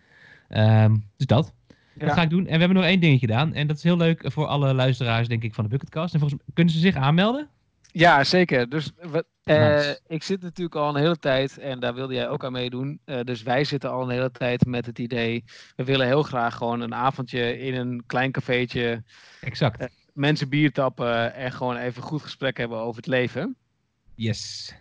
[0.47, 1.53] Ehm, dus dat.
[1.93, 2.13] Dat Ja.
[2.15, 2.39] ga ik doen.
[2.47, 3.53] En we hebben nog één dingetje gedaan.
[3.53, 6.13] En dat is heel leuk voor alle luisteraars, denk ik, van de Bucketcast.
[6.13, 7.49] En volgens mij kunnen ze zich aanmelden.
[7.93, 8.69] Ja, zeker.
[8.69, 8.91] Dus
[9.43, 12.99] eh, ik zit natuurlijk al een hele tijd, en daar wilde jij ook aan meedoen.
[13.05, 15.43] eh, dus wij zitten al een hele tijd met het idee,
[15.75, 19.03] we willen heel graag gewoon een avondje in een klein cafeetje,
[19.41, 19.79] Exact.
[19.79, 19.87] Eh.
[20.13, 23.55] mensen bier tappen en gewoon even goed gesprek hebben over het leven.
[24.15, 24.73] Yes.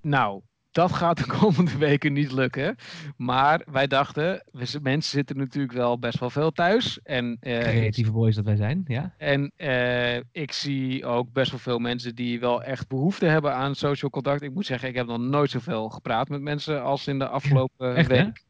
[0.00, 0.40] Nou,
[0.72, 2.76] dat gaat de komende weken niet lukken.
[3.16, 7.00] Maar wij dachten, we, mensen zitten natuurlijk wel best wel veel thuis.
[7.02, 9.14] En, eh, Creatieve boys dat wij zijn, ja.
[9.18, 13.74] en eh, ik zie ook best wel veel mensen die wel echt behoefte hebben aan
[13.74, 14.42] social contact.
[14.42, 17.96] Ik moet zeggen, ik heb nog nooit zoveel gepraat met mensen als in de afgelopen
[17.96, 18.44] Echt, week.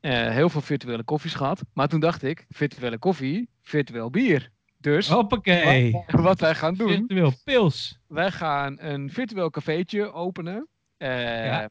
[0.00, 1.62] Eh, heel veel virtuele koffies gehad.
[1.72, 4.50] Maar toen dacht ik, virtuele koffie, virtueel bier.
[4.78, 5.92] Dus Hoppakee.
[5.92, 7.98] wat, wat wij gaan doen, Virtueel pils.
[8.08, 10.68] wij gaan een virtueel cafeetje openen.
[10.96, 11.68] Eh, Ja.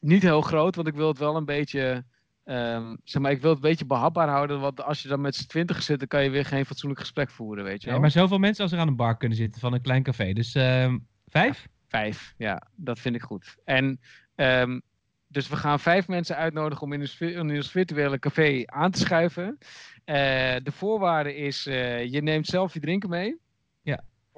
[0.00, 2.04] Niet heel groot, want ik wil het wel een beetje.
[2.44, 4.60] ehm, zeg maar, ik wil het een beetje behapbaar houden.
[4.60, 7.30] Want als je dan met z'n twintig zit, dan kan je weer geen fatsoenlijk gesprek
[7.30, 8.00] voeren, weet je Ja, wel.
[8.00, 10.32] maar zoveel mensen als er aan een bar kunnen zitten van een klein café.
[10.32, 11.66] Dus ehm, vijf?
[11.88, 13.56] Vijf, ja, dat vind ik goed.
[13.64, 14.00] En
[14.34, 14.80] ehm,
[15.26, 18.90] dus we gaan vijf mensen uitnodigen om in ons, vi- in ons virtuele café aan
[18.90, 19.58] te schuiven.
[20.04, 20.14] Eh,
[20.62, 23.36] de voorwaarde is, eh, je neemt zelf je drinken mee.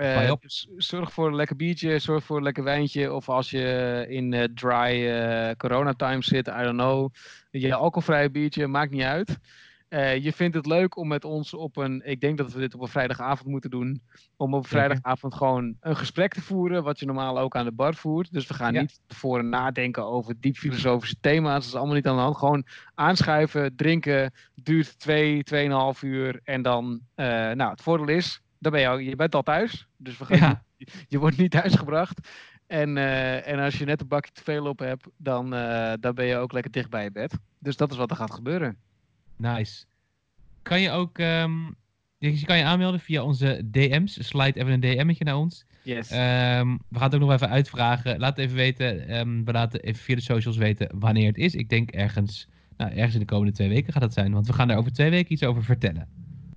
[0.03, 3.13] Eh, dus zorg voor een lekker biertje, zorg voor een lekker wijntje.
[3.13, 7.11] Of als je in eh, dry eh corona time zit, I don't know.
[7.51, 9.39] Je alcoholvrije biertje, maakt niet uit.
[10.23, 12.81] Je vindt het leuk om met ons op een, ik denk dat we dit op
[12.81, 14.03] een vrijdagavond moeten doen,
[14.37, 17.95] om op vrijdagavond gewoon een gesprek te voeren, wat je normaal ook aan de bar
[17.95, 18.33] voert.
[18.33, 18.81] Dus we gaan Ja.
[18.81, 21.55] niet tevoren nadenken over diep filosofische thema's.
[21.55, 22.37] Dat is allemaal niet aan de hand.
[22.37, 26.41] Gewoon aanschuiven, drinken, duurt twee, tweeënhalf uur.
[26.45, 29.87] En dan, nou, het voordeel is, dan ben je, al, je bent al thuis.
[29.97, 30.63] Dus we gaan, Ja.
[30.77, 32.29] je, je wordt niet thuisgebracht.
[32.67, 36.15] En, eh, en als je net een bakje te veel op hebt, dan, eh, dan
[36.15, 37.39] ben je ook lekker dicht bij je bed.
[37.59, 38.77] Dus dat is wat er gaat gebeuren.
[39.37, 39.85] Nice.
[40.63, 41.53] Kan je ook, ehm,
[42.19, 44.27] je kan je aanmelden via onze DM's.
[44.29, 45.65] Slide even een DM'tje naar ons.
[45.83, 46.11] Yes.
[46.11, 48.19] Ehm, we gaan het ook nog even uitvragen.
[48.19, 51.55] Laat even weten, ehm, we laten even via de socials weten wanneer het is.
[51.55, 54.33] Ik denk ergens, nou, ergens in de komende twee weken gaat dat zijn.
[54.33, 56.09] Want we gaan er over twee weken iets over vertellen.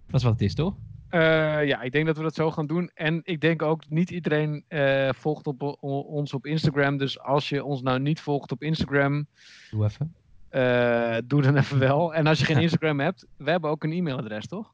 [0.07, 0.75] Dat is wat het is, toch?
[1.15, 2.91] Eh, ja, ik denk dat we dat zo gaan doen.
[2.93, 6.97] En ik denk ook, niet iedereen eh, volgt op, o- ons op Instagram.
[6.97, 9.27] Dus als je ons nou niet volgt op Instagram,
[9.71, 10.13] Doe even.
[10.49, 12.13] eh, doe dan even wel.
[12.13, 12.57] En als je geen.
[12.67, 14.73] Instagram hebt, we hebben ook een e-mailadres, toch?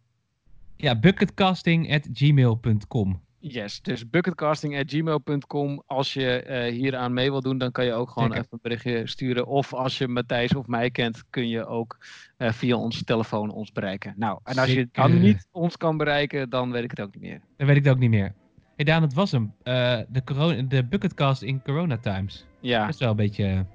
[0.76, 3.22] Ja, bucketcasting.gmail.com.
[3.44, 5.84] Yes, dus bucketcasting.gmail.com.
[5.86, 8.44] Als je eh hier aan mee wil doen, dan kan je ook gewoon Zeker.
[8.44, 9.48] even een berichtje sturen.
[9.48, 11.98] Of als je Matthijs of mij kent, kun je ook
[12.38, 14.14] eh, via onze telefoon ons bereiken.
[14.18, 17.22] Nou, en als je dan niet ons kan bereiken, dan weet ik het ook niet
[17.24, 17.42] meer.
[17.58, 18.34] Dan weet ik het ook niet meer.
[18.76, 19.54] Hey Daan, het was hem.
[19.64, 22.46] Eh, de, corona, de Bucketcast in Corona Times.
[22.60, 23.66] Ja, Dat is wel een beetje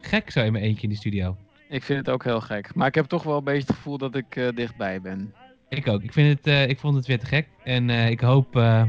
[0.00, 1.36] gek zo in mijn eentje in de studio.
[1.68, 2.74] ik vind het ook heel gek.
[2.74, 5.34] Maar ik heb toch wel een beetje het gevoel dat ik dichtbij ben.
[5.68, 6.02] Ik ook.
[6.02, 7.48] Ik, vind het, eh, ik vond het weer te gek.
[7.64, 8.82] En eh, ik hoop eh,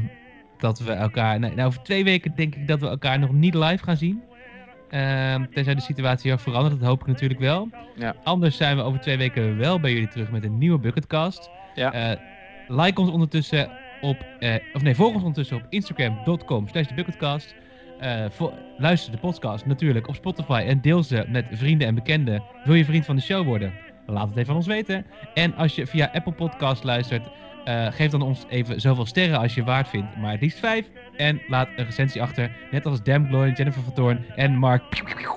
[0.58, 1.38] dat we elkaar...
[1.38, 4.22] Nou, over twee weken denk ik dat we elkaar nog niet live gaan zien.
[4.90, 6.78] Ehm, tenzij de situatie heel verandert.
[6.78, 7.68] Dat hoop ik natuurlijk wel.
[7.96, 8.14] Ja.
[8.24, 11.50] Anders zijn we over twee weken wel bij jullie terug met een nieuwe Bucketcast.
[11.74, 12.18] Ja.
[12.68, 13.70] Like ons ondertussen
[14.00, 14.26] op...
[14.72, 17.54] of nee, volg ons ondertussen op instagram.com slash Bucketcast.
[18.76, 22.42] Luister de podcast natuurlijk op Spotify en deel ze met vrienden en bekenden.
[22.64, 23.72] Wil je vriend van de show worden?
[24.10, 25.06] Laat het even aan ons weten.
[25.34, 27.28] En als je via Apple Podcast luistert,
[27.64, 30.16] eh, geef dan ons even zoveel sterren als je waard vindt.
[30.16, 30.86] Maar het liefst vijf.
[31.16, 32.50] En laat een recensie achter.
[32.70, 34.82] Net als Dam Glory, Jennifer van Toorn en Mark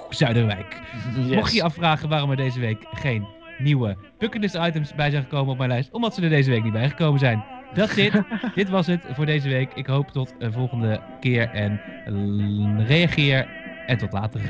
[0.10, 0.82] Zuiderwijk.
[1.16, 5.52] Mocht je je afvragen waarom er deze week geen nieuwe bucketlist items bij zijn gekomen
[5.52, 5.92] op mijn lijst.
[5.92, 7.44] Omdat ze er deze week niet bij gekomen zijn.
[7.74, 8.22] Dat zit.
[8.56, 9.74] Dit was het voor deze week.
[9.74, 11.50] Ik hoop tot een volgende keer.
[11.50, 13.48] En eh, reageer.
[13.86, 14.42] En tot later.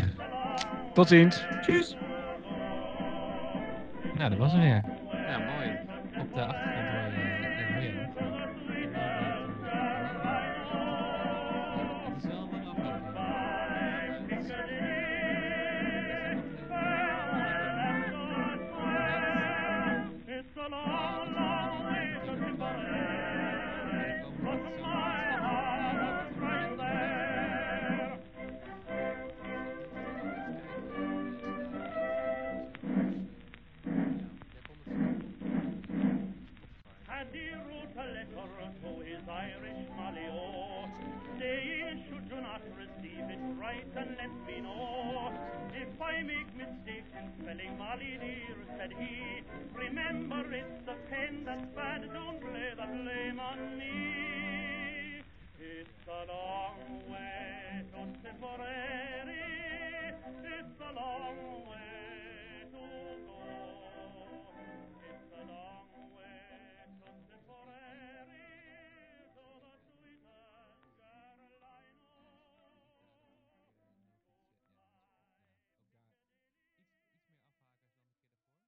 [0.93, 1.45] Tot ziens.
[1.61, 1.95] Tjus.
[4.21, 4.83] Nou, dat was hem weer.
[5.27, 5.79] Ja, mooi.
[6.19, 7.21] Op de achtergrond hoor je...
[7.21, 8.99] eh, hoor een aflevering.
[20.27, 20.90] It's a long
[43.61, 45.31] write and let me know.
[45.73, 49.43] If I make mistakes in spelling Molly dear, said he,
[49.77, 55.21] remember it's the pen that's bad, don't lay the blame on me.
[55.59, 59.45] It's a long way to Tipperary,
[60.57, 61.37] it's a long
[61.69, 61.91] way